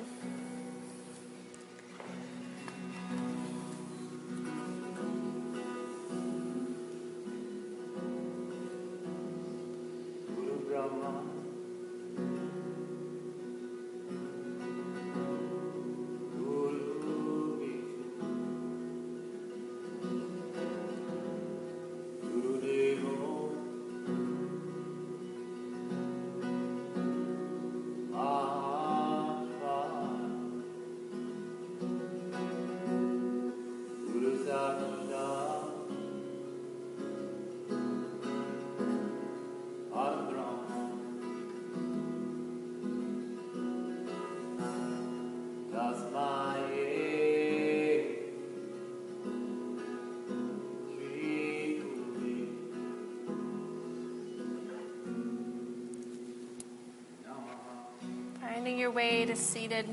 Your 58.81 58.89
way 58.89 59.25
to 59.25 59.35
seated. 59.35 59.85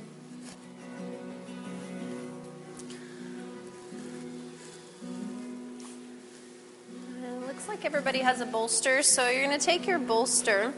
it 7.22 7.46
looks 7.46 7.68
like 7.68 7.84
everybody 7.84 8.20
has 8.20 8.40
a 8.40 8.46
bolster, 8.46 9.02
so 9.02 9.28
you're 9.28 9.44
going 9.44 9.58
to 9.58 9.64
take 9.64 9.86
your 9.86 9.98
bolster. 9.98 10.72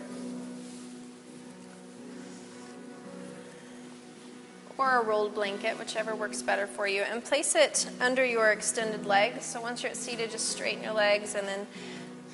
or 4.76 4.96
a 4.96 5.04
rolled 5.04 5.34
blanket, 5.34 5.78
whichever 5.78 6.16
works 6.16 6.40
better 6.40 6.66
for 6.66 6.88
you, 6.88 7.02
and 7.02 7.22
place 7.22 7.54
it 7.54 7.88
under 8.00 8.24
your 8.24 8.50
extended 8.50 9.04
legs. 9.04 9.44
So 9.44 9.60
once 9.60 9.82
you're 9.82 9.92
seated, 9.92 10.30
just 10.30 10.48
straighten 10.48 10.82
your 10.82 10.94
legs 10.94 11.34
and 11.34 11.46
then 11.46 11.66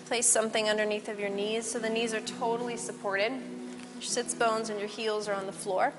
place 0.07 0.27
something 0.27 0.71
underneath 0.71 1.09
of 1.09 1.19
your 1.19 1.29
knees 1.29 1.69
so 1.69 1.81
the 1.81 1.91
knees 1.91 2.15
are 2.15 2.21
totally 2.21 2.77
supported. 2.77 3.33
Your 3.97 4.03
sits 4.03 4.35
bones 4.35 4.69
and 4.69 4.79
your 4.79 4.89
heels 4.89 5.27
are 5.27 5.33
on 5.33 5.47
the 5.47 5.53
floor. 5.53 5.95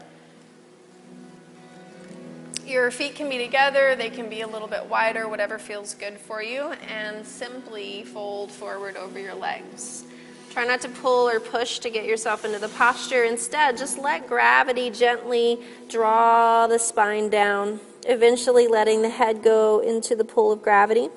Your 2.64 2.91
feet 2.91 3.16
can 3.16 3.28
be 3.28 3.39
together, 3.39 3.95
they 3.95 4.12
can 4.12 4.30
be 4.30 4.41
a 4.41 4.48
little 4.48 4.68
bit 4.68 4.86
wider, 4.86 5.28
whatever 5.28 5.58
feels 5.58 5.95
good 5.95 6.20
for 6.20 6.43
you, 6.43 6.74
and 6.88 7.26
simply 7.26 8.04
fold 8.04 8.52
forward 8.52 8.98
over 8.98 9.18
your 9.18 9.34
legs. 9.34 10.04
Try 10.52 10.66
not 10.66 10.82
to 10.82 10.89
pull 10.89 11.28
or 11.28 11.39
push 11.39 11.80
to 11.80 11.89
get 11.89 12.06
yourself 12.06 12.45
into 12.45 12.60
the 12.60 12.70
posture. 12.70 13.24
Instead, 13.24 13.78
just 13.78 13.98
let 13.98 14.28
gravity 14.28 14.91
gently 14.91 15.60
draw 15.89 16.68
the 16.68 16.78
spine 16.78 17.30
down, 17.30 17.80
eventually 18.06 18.68
letting 18.68 19.02
the 19.02 19.10
head 19.10 19.41
go 19.41 19.80
into 19.80 20.16
the 20.16 20.26
pull 20.26 20.52
of 20.52 20.62
gravity. 20.62 21.10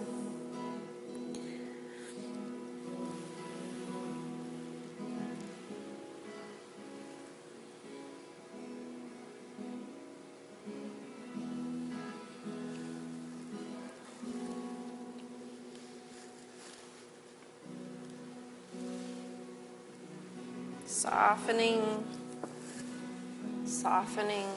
Softening, 24.20 24.49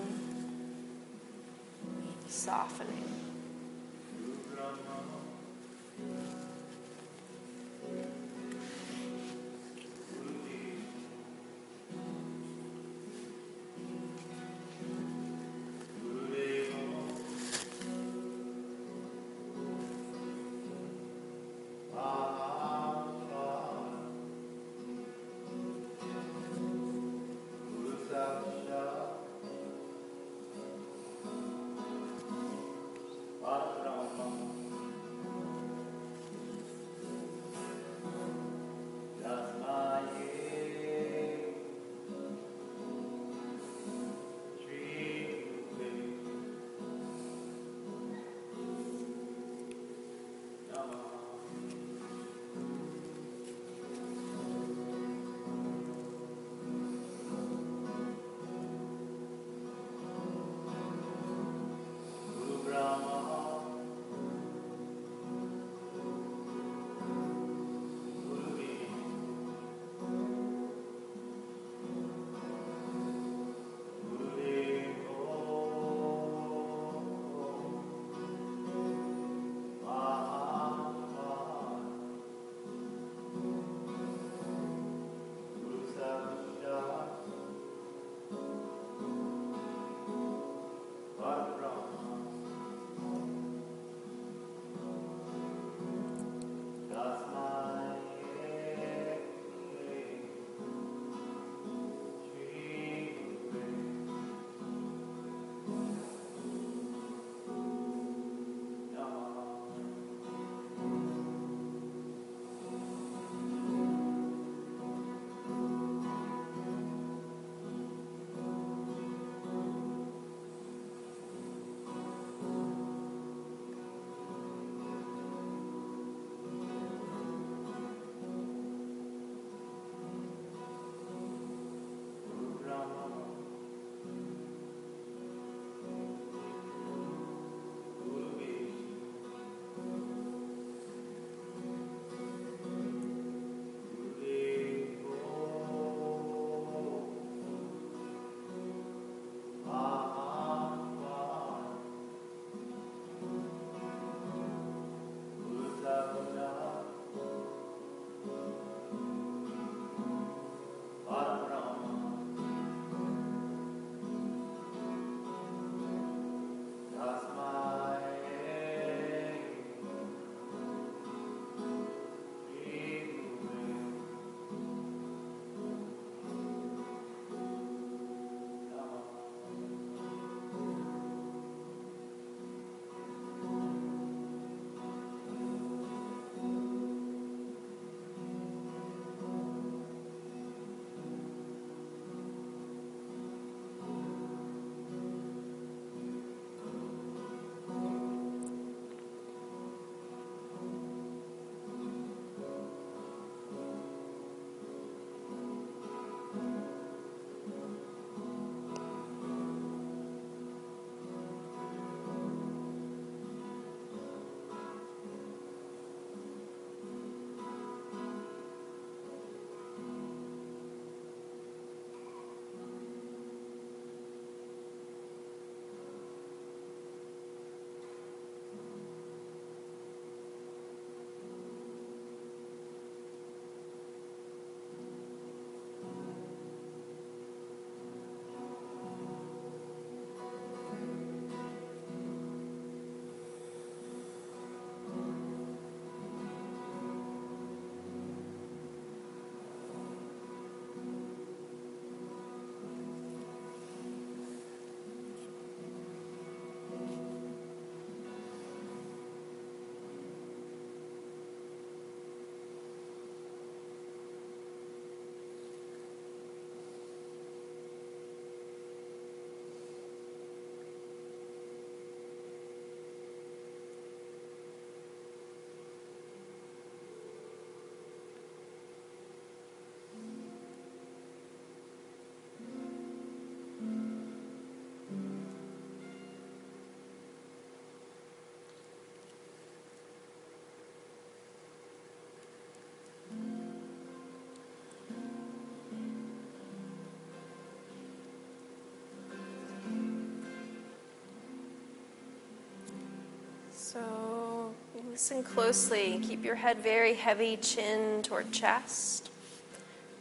So 303.74 304.54
listen 304.88 305.24
closely. 305.24 306.00
Keep 306.04 306.24
your 306.24 306.36
head 306.36 306.60
very 306.60 306.94
heavy, 306.94 307.38
chin 307.38 308.04
toward 308.04 308.32
chest. 308.32 309.10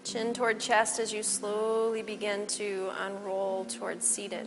Chin 0.05 0.35
toward 0.35 0.61
chest 0.61 0.99
as 0.99 1.11
you 1.11 1.23
slowly 1.23 2.03
begin 2.03 2.47
to 2.49 2.91
unroll 3.01 3.65
towards 3.65 4.07
seated. 4.07 4.47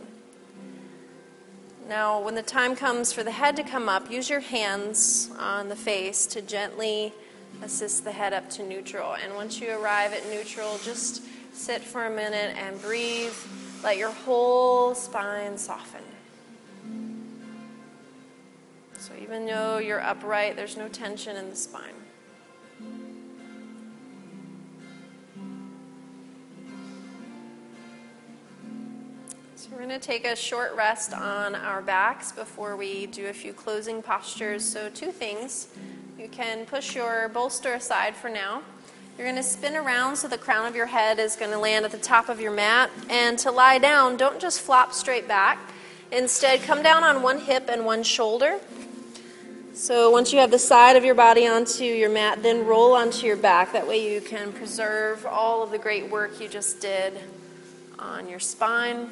Now, 1.88 2.20
when 2.20 2.36
the 2.36 2.42
time 2.42 2.76
comes 2.76 3.12
for 3.12 3.24
the 3.24 3.32
head 3.32 3.56
to 3.56 3.64
come 3.64 3.88
up, 3.88 4.12
use 4.12 4.30
your 4.30 4.38
hands 4.38 5.28
on 5.40 5.70
the 5.70 5.74
face 5.74 6.26
to 6.26 6.40
gently 6.40 7.12
assist 7.64 8.04
the 8.04 8.12
head 8.12 8.32
up 8.32 8.48
to 8.50 8.62
neutral. 8.62 9.14
And 9.14 9.34
once 9.34 9.60
you 9.60 9.72
arrive 9.72 10.12
at 10.12 10.24
neutral, 10.28 10.78
just 10.84 11.20
sit 11.52 11.82
for 11.82 12.06
a 12.06 12.10
minute 12.10 12.54
and 12.56 12.80
breathe. 12.80 13.34
Let 13.82 13.96
your 13.96 14.12
whole 14.12 14.94
spine 14.94 15.58
soften. 15.58 16.05
Though 19.46 19.78
you're 19.78 20.00
upright, 20.00 20.56
there's 20.56 20.76
no 20.76 20.88
tension 20.88 21.36
in 21.36 21.50
the 21.50 21.56
spine. 21.56 21.94
So, 29.54 29.68
we're 29.70 29.78
going 29.78 29.90
to 29.90 29.98
take 29.98 30.26
a 30.26 30.34
short 30.34 30.74
rest 30.74 31.12
on 31.14 31.54
our 31.54 31.80
backs 31.80 32.32
before 32.32 32.76
we 32.76 33.06
do 33.06 33.28
a 33.28 33.32
few 33.32 33.52
closing 33.52 34.02
postures. 34.02 34.64
So, 34.64 34.88
two 34.88 35.12
things. 35.12 35.68
You 36.18 36.28
can 36.28 36.66
push 36.66 36.96
your 36.96 37.28
bolster 37.28 37.74
aside 37.74 38.16
for 38.16 38.28
now. 38.28 38.62
You're 39.16 39.26
going 39.26 39.36
to 39.36 39.42
spin 39.44 39.76
around 39.76 40.16
so 40.16 40.26
the 40.26 40.38
crown 40.38 40.66
of 40.66 40.74
your 40.74 40.86
head 40.86 41.20
is 41.20 41.36
going 41.36 41.52
to 41.52 41.58
land 41.58 41.84
at 41.84 41.92
the 41.92 41.98
top 41.98 42.28
of 42.28 42.40
your 42.40 42.52
mat. 42.52 42.90
And 43.08 43.38
to 43.40 43.52
lie 43.52 43.78
down, 43.78 44.16
don't 44.16 44.40
just 44.40 44.60
flop 44.60 44.92
straight 44.92 45.28
back. 45.28 45.58
Instead, 46.10 46.62
come 46.62 46.82
down 46.82 47.04
on 47.04 47.22
one 47.22 47.38
hip 47.38 47.68
and 47.68 47.84
one 47.84 48.02
shoulder. 48.02 48.58
So, 49.78 50.08
once 50.08 50.32
you 50.32 50.38
have 50.38 50.50
the 50.50 50.58
side 50.58 50.96
of 50.96 51.04
your 51.04 51.14
body 51.14 51.46
onto 51.46 51.84
your 51.84 52.08
mat, 52.08 52.42
then 52.42 52.64
roll 52.64 52.94
onto 52.94 53.26
your 53.26 53.36
back. 53.36 53.74
That 53.74 53.86
way, 53.86 54.10
you 54.10 54.22
can 54.22 54.50
preserve 54.50 55.26
all 55.26 55.62
of 55.62 55.70
the 55.70 55.76
great 55.76 56.10
work 56.10 56.40
you 56.40 56.48
just 56.48 56.80
did 56.80 57.12
on 57.98 58.26
your 58.26 58.38
spine. 58.40 59.10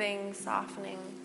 Breathing, 0.00 0.32
softening. 0.32 1.19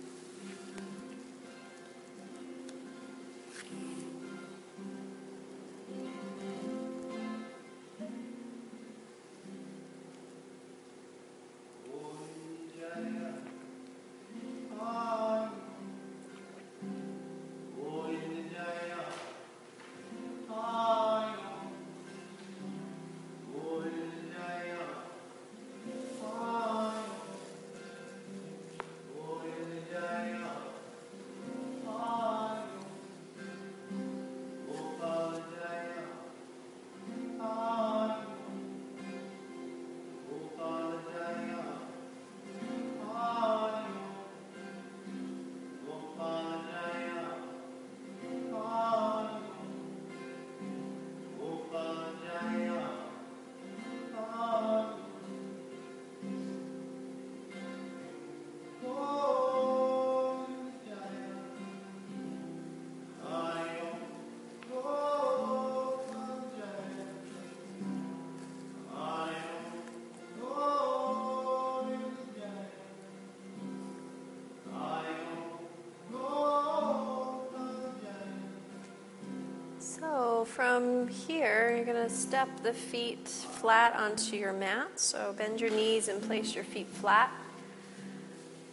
From 80.55 81.09
here, 81.09 81.73
you're 81.75 81.83
going 81.83 82.01
to 82.01 82.09
step 82.09 82.47
the 82.63 82.71
feet 82.71 83.27
flat 83.27 83.93
onto 83.93 84.37
your 84.37 84.53
mat. 84.53 84.87
So 84.97 85.35
bend 85.37 85.59
your 85.59 85.69
knees 85.69 86.07
and 86.07 86.21
place 86.21 86.55
your 86.55 86.63
feet 86.63 86.87
flat. 86.87 87.29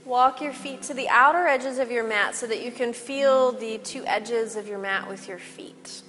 Walk 0.05 0.41
your 0.41 0.53
feet 0.53 0.83
to 0.83 0.95
the 0.95 1.09
outer 1.09 1.49
edges 1.49 1.79
of 1.79 1.91
your 1.91 2.07
mat 2.07 2.37
so 2.37 2.47
that 2.47 2.63
you 2.63 2.71
can 2.71 2.93
feel 2.93 3.51
the 3.51 3.79
two 3.79 4.05
edges 4.07 4.55
of 4.55 4.69
your 4.69 4.79
mat 4.79 5.09
with 5.09 5.27
your 5.27 5.39
feet. 5.39 6.03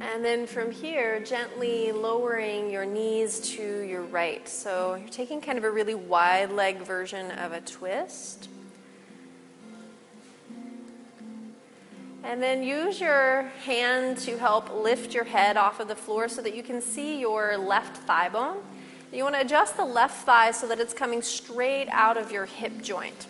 And 0.00 0.24
then 0.24 0.48
from 0.48 0.72
here, 0.72 1.20
gently 1.20 1.92
lowering 1.92 2.68
your 2.68 2.84
knees 2.84 3.38
to 3.52 3.80
your 3.82 4.02
right. 4.02 4.46
So 4.48 4.96
you're 4.96 5.08
taking 5.08 5.40
kind 5.40 5.56
of 5.56 5.62
a 5.62 5.70
really 5.70 5.94
wide 5.94 6.50
leg 6.50 6.78
version 6.78 7.30
of 7.30 7.52
a 7.52 7.60
twist. 7.60 8.48
And 12.26 12.42
then 12.42 12.64
use 12.64 13.00
your 13.00 13.42
hand 13.64 14.18
to 14.18 14.36
help 14.36 14.74
lift 14.74 15.14
your 15.14 15.22
head 15.22 15.56
off 15.56 15.78
of 15.78 15.86
the 15.86 15.94
floor 15.94 16.28
so 16.28 16.42
that 16.42 16.56
you 16.56 16.62
can 16.64 16.82
see 16.82 17.20
your 17.20 17.56
left 17.56 17.98
thigh 17.98 18.28
bone. 18.28 18.56
You 19.12 19.22
want 19.22 19.36
to 19.36 19.42
adjust 19.42 19.76
the 19.76 19.84
left 19.84 20.26
thigh 20.26 20.50
so 20.50 20.66
that 20.66 20.80
it's 20.80 20.92
coming 20.92 21.22
straight 21.22 21.86
out 21.92 22.16
of 22.16 22.32
your 22.32 22.46
hip 22.46 22.82
joint. 22.82 23.28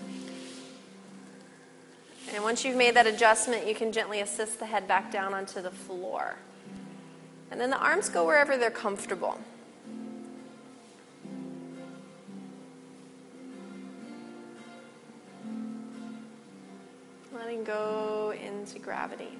And 2.32 2.42
once 2.42 2.64
you've 2.64 2.76
made 2.76 2.96
that 2.96 3.06
adjustment, 3.06 3.66
you 3.66 3.74
can 3.74 3.92
gently 3.92 4.20
assist 4.20 4.58
the 4.60 4.66
head 4.66 4.88
back 4.88 5.12
down 5.12 5.34
onto 5.34 5.60
the 5.60 5.70
floor. 5.70 6.36
And 7.50 7.60
then 7.60 7.68
the 7.68 7.78
arms 7.78 8.08
go 8.08 8.24
wherever 8.24 8.56
they're 8.56 8.70
comfortable. 8.70 9.38
letting 17.46 17.62
go 17.62 18.34
into 18.66 18.80
gravity. 18.80 19.38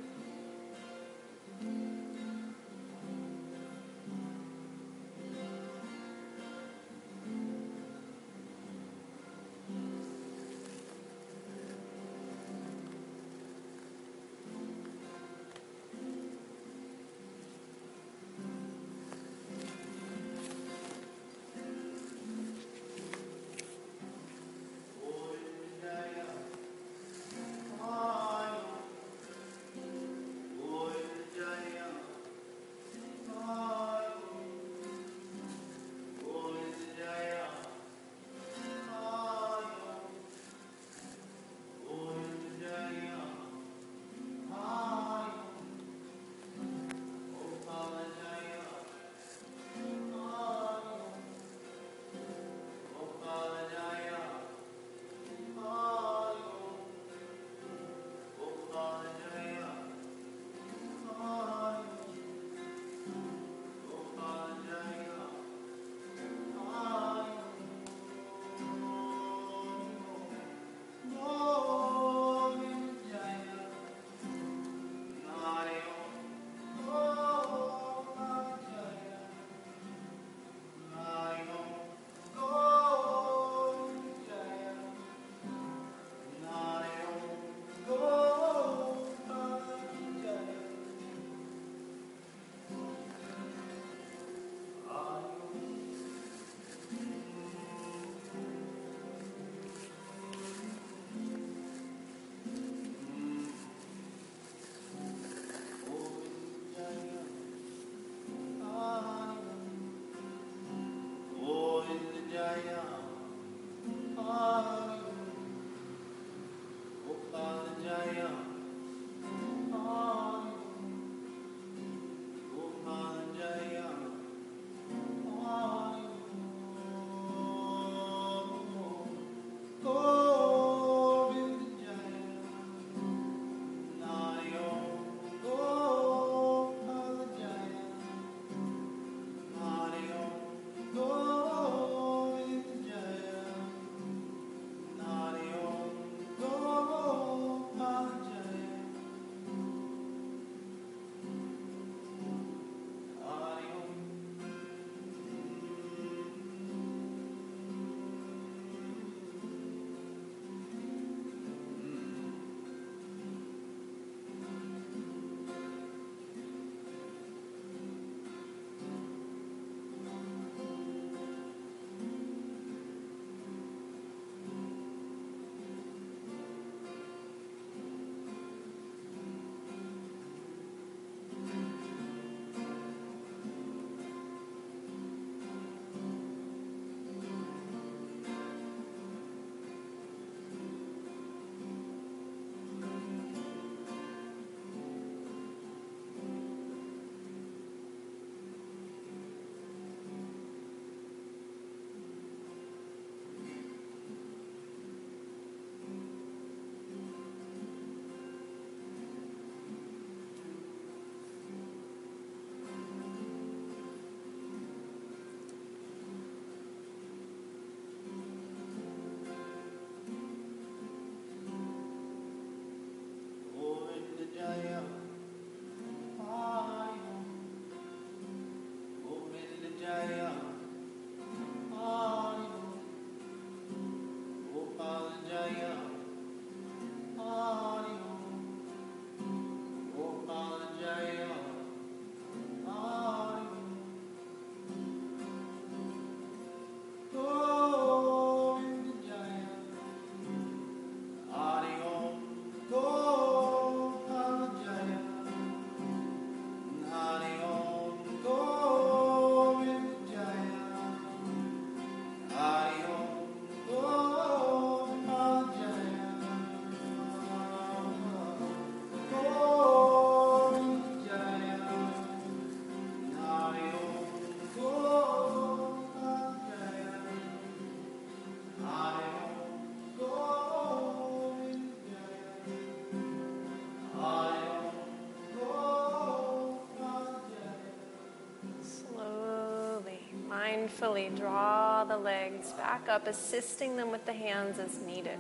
Draw 291.16 291.84
the 291.84 291.96
legs 291.96 292.52
back 292.52 292.88
up, 292.88 293.06
assisting 293.06 293.76
them 293.76 293.90
with 293.90 294.04
the 294.04 294.12
hands 294.12 294.58
as 294.58 294.80
needed. 294.82 295.18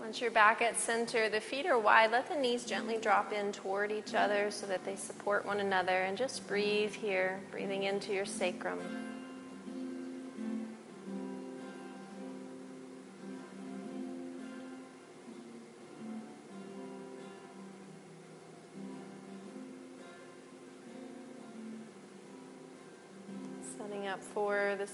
Once 0.00 0.20
you're 0.20 0.30
back 0.30 0.60
at 0.60 0.76
center, 0.76 1.28
the 1.28 1.40
feet 1.40 1.66
are 1.66 1.78
wide. 1.78 2.10
Let 2.10 2.28
the 2.28 2.34
knees 2.34 2.64
gently 2.64 2.96
drop 2.96 3.32
in 3.32 3.52
toward 3.52 3.92
each 3.92 4.14
other 4.14 4.50
so 4.50 4.66
that 4.66 4.84
they 4.84 4.96
support 4.96 5.46
one 5.46 5.60
another. 5.60 6.02
And 6.02 6.18
just 6.18 6.48
breathe 6.48 6.92
here, 6.92 7.38
breathing 7.52 7.84
into 7.84 8.12
your 8.12 8.24
sacrum. 8.24 8.80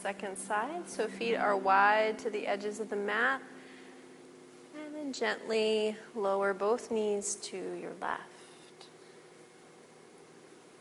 Second 0.07 0.39
side. 0.39 0.89
So 0.89 1.09
feet 1.09 1.35
are 1.35 1.57
wide 1.57 2.17
to 2.21 2.31
the 2.31 2.47
edges 2.47 2.79
of 2.79 2.89
the 2.91 2.95
mat. 2.95 3.43
And 4.81 4.95
then 4.95 5.13
gently 5.13 5.97
lower 6.15 6.55
both 6.55 6.93
knees 6.93 7.35
to 7.43 7.57
your 7.57 7.91
left. 8.01 8.21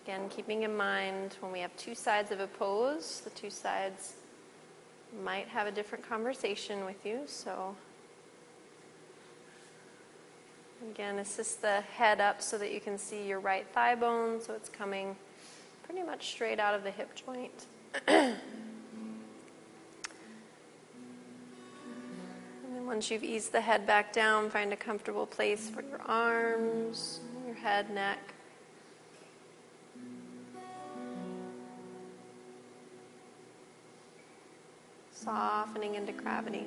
Again, 0.04 0.30
keeping 0.30 0.62
in 0.62 0.78
mind 0.78 1.38
when 1.40 1.52
we 1.52 1.60
have 1.62 1.76
two 1.76 1.96
sides 1.96 2.30
of 2.30 2.40
a 2.40 2.46
pose, 2.46 3.22
the 3.24 3.32
two 3.32 3.50
sides 3.50 4.14
might 5.24 5.48
have 5.48 5.66
a 5.66 5.72
different 5.72 6.08
conversation 6.08 6.86
with 6.86 7.04
you. 7.04 7.22
So, 7.26 7.76
again, 10.92 11.18
assist 11.18 11.64
the 11.64 11.82
head 11.82 12.22
up 12.22 12.44
so 12.44 12.60
that 12.60 12.72
you 12.72 12.80
can 12.80 13.00
see 13.00 13.28
your 13.28 13.40
right 13.40 13.66
thigh 13.74 13.96
bone, 13.96 14.40
so 14.40 14.54
it's 14.54 14.70
coming 14.70 15.16
pretty 15.82 16.04
much 16.04 16.28
straight 16.28 16.60
out 16.60 16.76
of 16.76 16.84
the 16.84 16.92
hip 16.92 17.10
joint. 17.16 17.66
once 22.96 23.12
you've 23.12 23.26
eased 23.26 23.52
the 23.52 23.60
head 23.60 23.86
back 23.86 24.14
down, 24.14 24.50
find 24.50 24.72
a 24.72 24.76
comfortable 24.78 25.26
place 25.26 25.70
for 25.70 25.82
your 25.82 26.02
arms, 26.04 27.20
your 27.46 27.54
head, 27.54 27.90
neck. 27.90 28.34
Softening 35.12 35.96
into 35.96 36.14
gravity. 36.14 36.64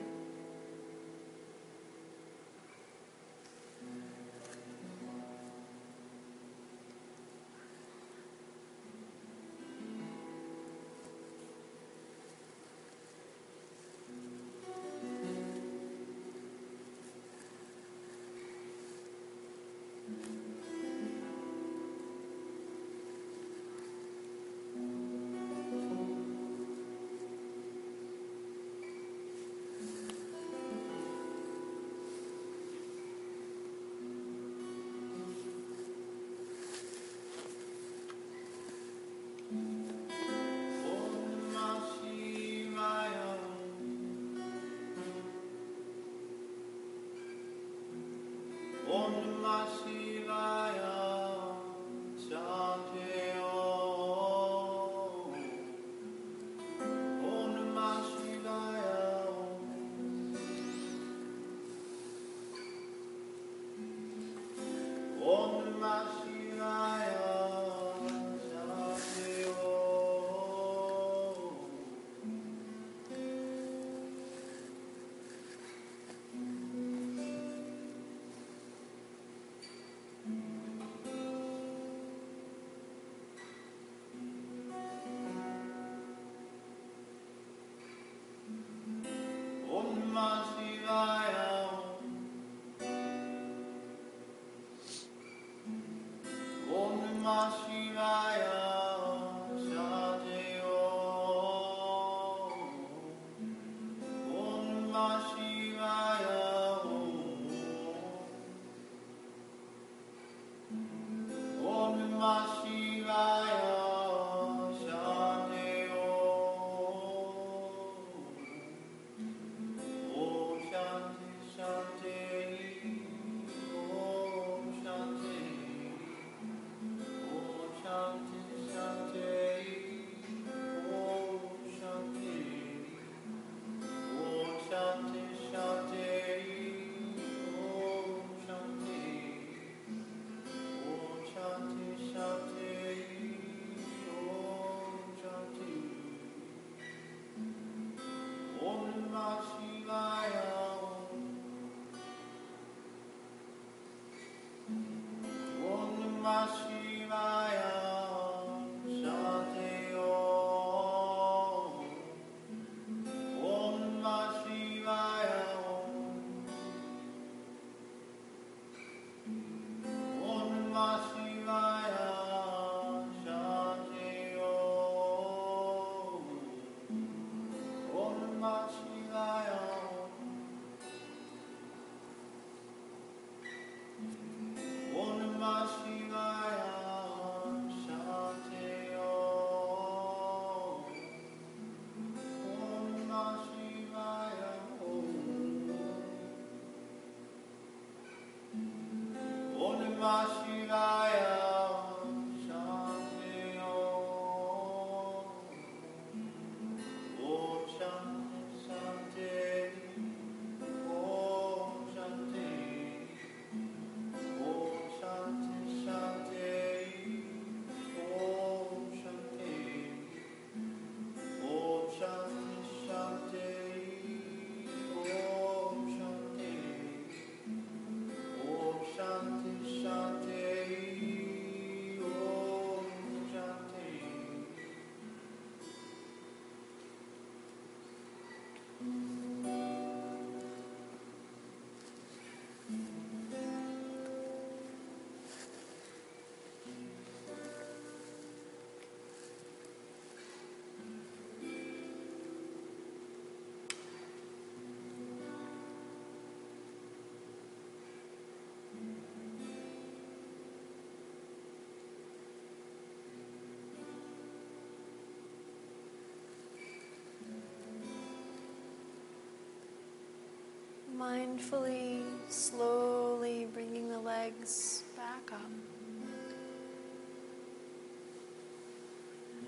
Mindfully, 271.38 272.02
slowly 272.28 273.46
bringing 273.52 273.88
the 273.88 273.98
legs 273.98 274.82
back 274.96 275.30
up. 275.32 275.50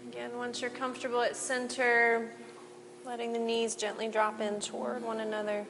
Again, 0.08 0.30
once 0.36 0.60
you're 0.60 0.70
comfortable 0.70 1.20
at 1.20 1.34
center, 1.36 2.30
letting 3.04 3.32
the 3.32 3.38
knees 3.38 3.74
gently 3.74 4.08
drop 4.08 4.40
in 4.40 4.60
toward 4.60 5.02
one 5.02 5.20
another, 5.20 5.66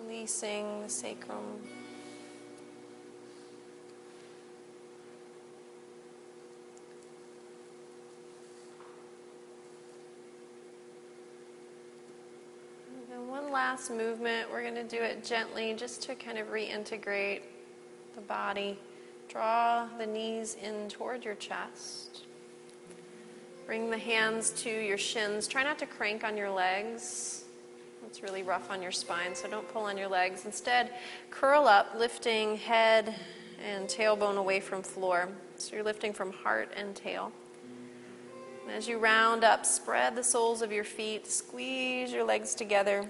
releasing 0.00 0.82
the 0.82 0.88
sacrum. 0.88 1.60
And 13.12 13.30
one 13.30 13.50
last 13.76 13.90
movement. 13.90 14.50
We're 14.50 14.62
going 14.62 14.74
to 14.76 14.84
do 14.84 15.02
it 15.02 15.22
gently 15.22 15.74
just 15.74 16.00
to 16.04 16.14
kind 16.14 16.38
of 16.38 16.46
reintegrate 16.46 17.42
the 18.14 18.22
body. 18.22 18.78
Draw 19.28 19.88
the 19.98 20.06
knees 20.06 20.56
in 20.62 20.88
toward 20.88 21.26
your 21.26 21.34
chest. 21.34 22.22
Bring 23.66 23.90
the 23.90 23.98
hands 23.98 24.48
to 24.62 24.70
your 24.70 24.96
shins. 24.96 25.46
Try 25.46 25.62
not 25.62 25.78
to 25.80 25.86
crank 25.86 26.24
on 26.24 26.38
your 26.38 26.48
legs. 26.48 27.44
It's 28.06 28.22
really 28.22 28.42
rough 28.42 28.70
on 28.70 28.80
your 28.80 28.92
spine, 28.92 29.34
so 29.34 29.46
don't 29.46 29.70
pull 29.70 29.82
on 29.82 29.98
your 29.98 30.08
legs. 30.08 30.46
Instead, 30.46 30.92
curl 31.28 31.68
up, 31.68 31.94
lifting 31.98 32.56
head 32.56 33.14
and 33.62 33.86
tailbone 33.88 34.38
away 34.38 34.58
from 34.58 34.80
floor. 34.80 35.28
So 35.58 35.74
you're 35.74 35.84
lifting 35.84 36.14
from 36.14 36.32
heart 36.32 36.72
and 36.74 36.96
tail. 36.96 37.30
And 38.66 38.74
as 38.74 38.88
you 38.88 38.96
round 38.96 39.44
up, 39.44 39.66
spread 39.66 40.16
the 40.16 40.24
soles 40.24 40.62
of 40.62 40.72
your 40.72 40.82
feet, 40.82 41.26
squeeze 41.26 42.10
your 42.10 42.24
legs 42.24 42.54
together, 42.54 43.06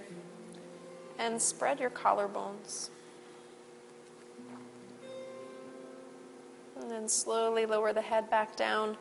and 1.19 1.41
spread 1.41 1.79
your 1.79 1.89
collarbones. 1.89 2.89
And 6.79 6.91
then 6.91 7.09
slowly 7.09 7.65
lower 7.65 7.93
the 7.93 8.01
head 8.01 8.29
back 8.29 8.55
down. 8.55 8.97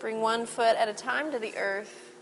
Bring 0.00 0.20
one 0.20 0.46
foot 0.46 0.76
at 0.76 0.88
a 0.88 0.92
time 0.92 1.30
to 1.32 1.38
the 1.38 1.56
earth. 1.56 2.12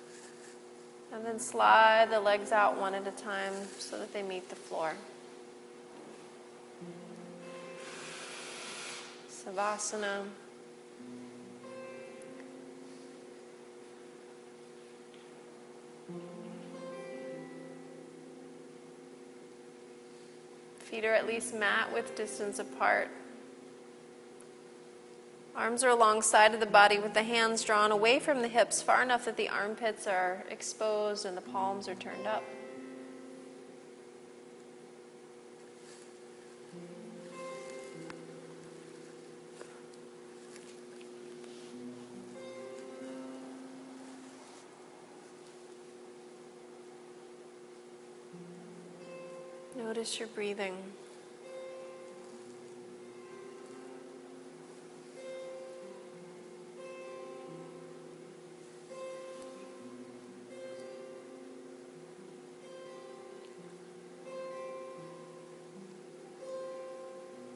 And 1.13 1.25
then 1.25 1.39
slide 1.39 2.11
the 2.11 2.21
legs 2.21 2.53
out 2.53 2.79
one 2.79 2.95
at 2.95 3.07
a 3.07 3.11
time 3.11 3.53
so 3.79 3.99
that 3.99 4.13
they 4.13 4.23
meet 4.23 4.49
the 4.49 4.57
floor. 4.57 4.95
Savasana. 9.31 10.25
Feet 20.93 21.07
are 21.07 21.15
at 21.15 21.27
least 21.27 21.55
mat 21.55 21.91
width 21.91 22.15
distance 22.17 22.59
apart. 22.59 23.09
Arms 25.57 25.83
are 25.83 25.89
alongside 25.89 26.53
of 26.53 26.61
the 26.61 26.67
body 26.67 26.99
with 26.99 27.15
the 27.15 27.23
hands 27.23 27.65
drawn 27.65 27.91
away 27.91 28.19
from 28.19 28.43
the 28.43 28.49
hips 28.49 28.83
far 28.83 29.03
enough 29.03 29.25
that 29.25 29.39
the 29.39 29.49
armpits 29.49 30.07
are 30.07 30.45
exposed 30.51 31.25
and 31.25 31.35
the 31.35 31.41
palms 31.41 31.89
are 31.89 31.95
turned 31.95 32.27
up. 32.27 32.45
Notice 50.03 50.19
your 50.19 50.29
breathing. 50.31 50.77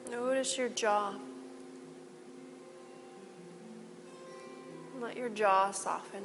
Notice 0.09 0.57
your 0.57 0.69
jaw. 0.69 1.15
Let 5.01 5.17
your 5.17 5.27
jaw 5.27 5.71
soften. 5.71 6.23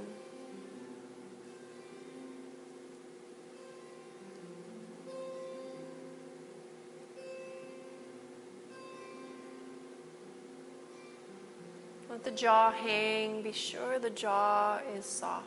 The 12.24 12.30
jaw 12.30 12.70
hang. 12.70 13.42
Be 13.42 13.52
sure 13.52 13.98
the 13.98 14.10
jaw 14.10 14.80
is 14.96 15.04
soft. 15.04 15.46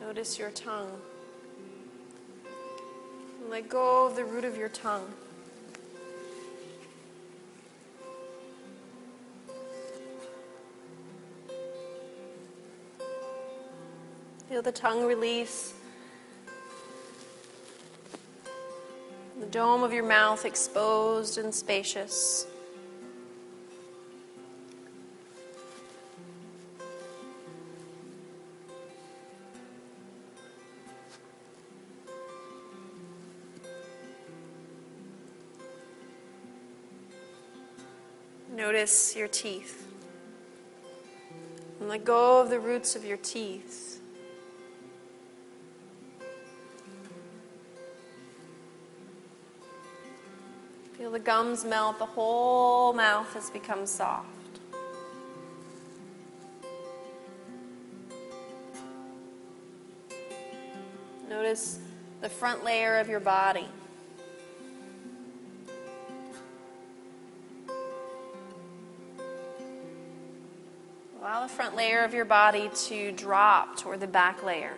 Notice 0.00 0.38
your 0.38 0.50
tongue. 0.50 0.90
Let 3.48 3.68
go 3.68 4.06
of 4.06 4.16
the 4.16 4.24
root 4.24 4.44
of 4.44 4.56
your 4.56 4.68
tongue. 4.68 5.12
Feel 14.52 14.60
the 14.60 14.70
tongue 14.70 15.06
release. 15.06 15.72
The 19.40 19.46
dome 19.46 19.82
of 19.82 19.94
your 19.94 20.04
mouth 20.04 20.44
exposed 20.44 21.38
and 21.38 21.54
spacious. 21.54 22.46
Notice 38.54 39.16
your 39.16 39.28
teeth. 39.28 39.88
And 41.80 41.88
let 41.88 42.04
go 42.04 42.42
of 42.42 42.50
the 42.50 42.60
roots 42.60 42.94
of 42.94 43.02
your 43.06 43.16
teeth. 43.16 43.91
The 51.12 51.18
gums 51.18 51.62
melt, 51.62 51.98
the 51.98 52.06
whole 52.06 52.94
mouth 52.94 53.30
has 53.34 53.50
become 53.50 53.86
soft. 53.86 54.26
Notice 61.28 61.78
the 62.22 62.30
front 62.30 62.64
layer 62.64 62.98
of 62.98 63.10
your 63.10 63.20
body. 63.20 63.68
Allow 71.20 71.42
the 71.42 71.52
front 71.52 71.76
layer 71.76 72.04
of 72.04 72.14
your 72.14 72.24
body 72.24 72.70
to 72.86 73.12
drop 73.12 73.76
toward 73.76 74.00
the 74.00 74.06
back 74.06 74.42
layer. 74.42 74.74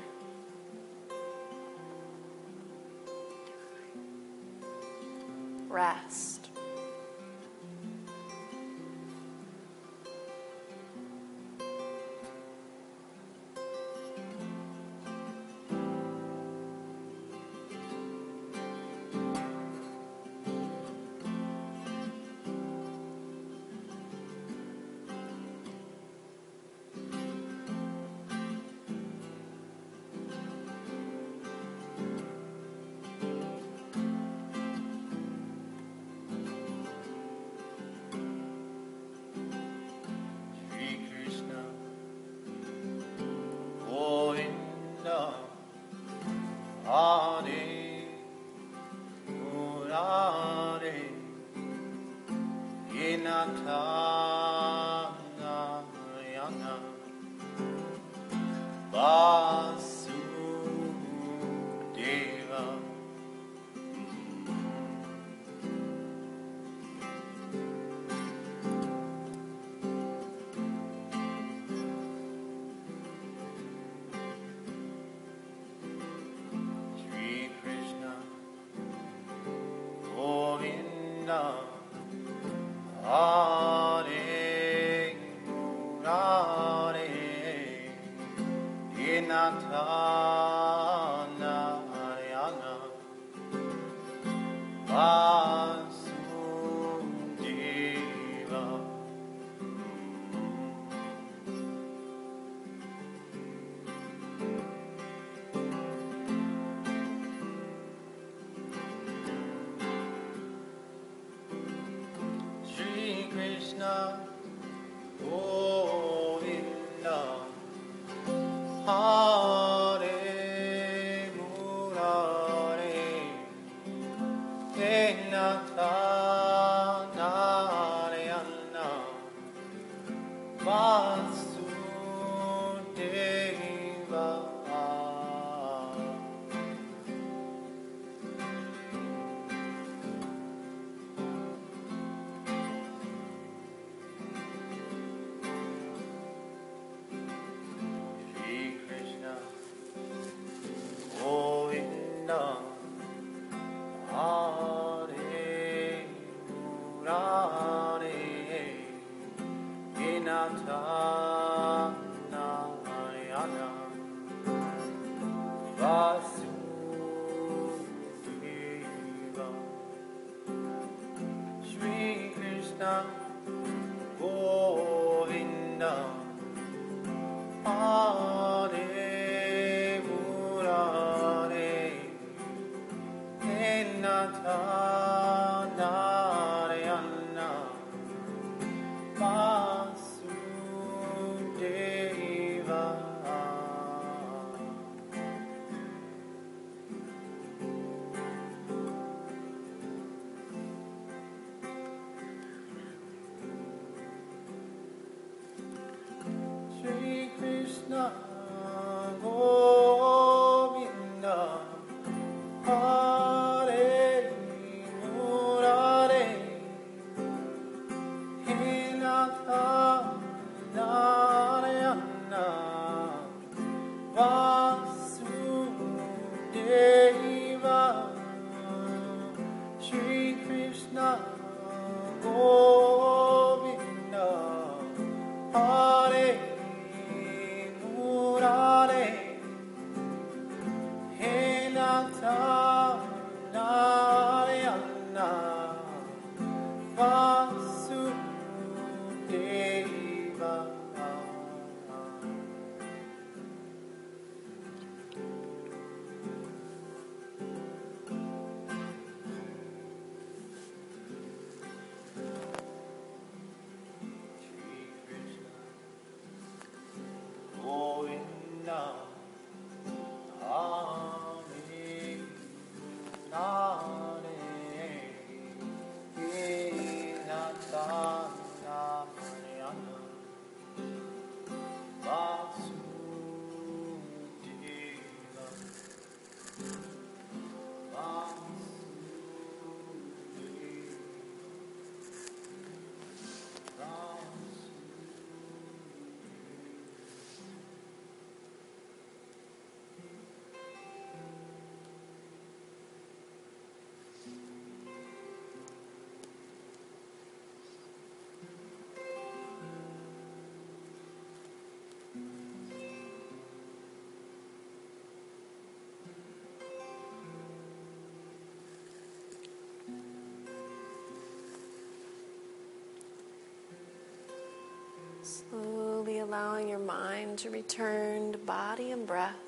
Slowly 325.24 326.18
allowing 326.18 326.68
your 326.68 326.78
mind 326.78 327.38
to 327.38 327.48
return 327.48 328.32
to 328.32 328.38
body 328.38 328.90
and 328.90 329.06
breath. 329.06 329.38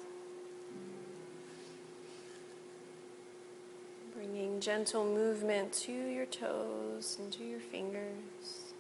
Bringing 4.15 4.59
gentle 4.59 5.05
movement 5.05 5.75
to 5.75 5.93
your 5.93 6.25
toes 6.25 7.19
and 7.21 7.31
to 7.35 7.45
your 7.45 7.61
fingers. 7.61 8.73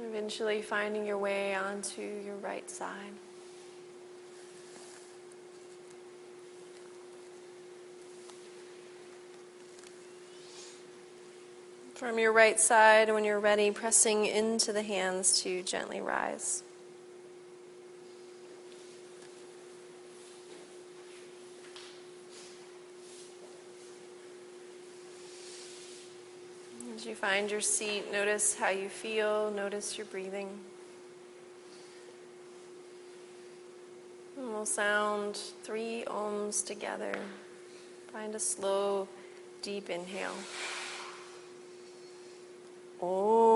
Eventually 0.00 0.62
finding 0.62 1.04
your 1.04 1.18
way 1.18 1.56
onto 1.56 2.02
your 2.02 2.36
right 2.36 2.70
side. 2.70 3.14
From 12.02 12.18
your 12.18 12.32
right 12.32 12.58
side, 12.58 13.14
when 13.14 13.22
you're 13.22 13.38
ready, 13.38 13.70
pressing 13.70 14.26
into 14.26 14.72
the 14.72 14.82
hands 14.82 15.40
to 15.42 15.62
gently 15.62 16.00
rise. 16.00 16.64
As 26.96 27.06
you 27.06 27.14
find 27.14 27.48
your 27.48 27.60
seat, 27.60 28.10
notice 28.10 28.56
how 28.56 28.70
you 28.70 28.88
feel, 28.88 29.52
notice 29.52 29.96
your 29.96 30.06
breathing. 30.06 30.48
And 34.36 34.48
we'll 34.48 34.66
sound 34.66 35.36
three 35.62 36.02
oms 36.08 36.66
together. 36.66 37.14
Find 38.12 38.34
a 38.34 38.40
slow, 38.40 39.06
deep 39.62 39.88
inhale. 39.88 40.34
Slow, 43.02 43.51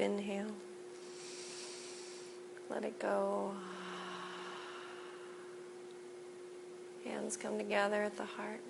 inhale. 0.00 0.52
Let 2.68 2.84
it 2.84 2.98
go. 2.98 3.52
Hands 7.04 7.36
come 7.36 7.58
together 7.58 8.02
at 8.02 8.16
the 8.16 8.24
heart. 8.24 8.60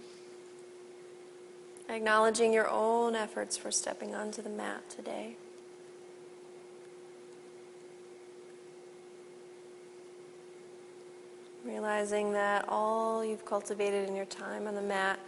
Acknowledging 1.89 2.53
your 2.53 2.69
own 2.69 3.15
efforts 3.15 3.57
for 3.57 3.71
stepping 3.71 4.15
onto 4.15 4.43
the 4.43 4.49
mat 4.49 4.89
today. 4.91 5.37
Realizing 11.65 12.33
that 12.33 12.65
all 12.69 13.25
you've 13.25 13.45
cultivated 13.45 14.09
in 14.09 14.17
your 14.17 14.25
time 14.25 14.67
on 14.67 14.75
the 14.75 14.83
mat 14.83 15.19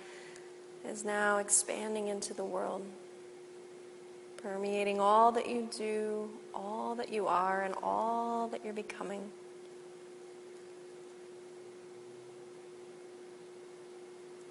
is 0.88 1.04
now 1.04 1.38
expanding 1.38 2.08
into 2.08 2.32
the 2.32 2.44
world, 2.44 2.82
permeating 4.42 5.00
all 5.00 5.32
that 5.32 5.48
you 5.48 5.68
do, 5.76 6.28
all 6.54 6.94
that 6.96 7.12
you 7.12 7.26
are, 7.26 7.62
and 7.62 7.74
all 7.82 8.48
that 8.48 8.64
you're 8.64 8.74
becoming. 8.74 9.22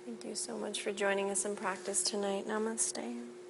Thank 0.06 0.26
you 0.26 0.36
so 0.36 0.58
much 0.58 0.82
for 0.82 0.92
joining 0.92 1.30
us 1.30 1.46
in 1.46 1.56
practice 1.56 2.04
tonight. 2.04 2.48
Namaste. 2.48 3.41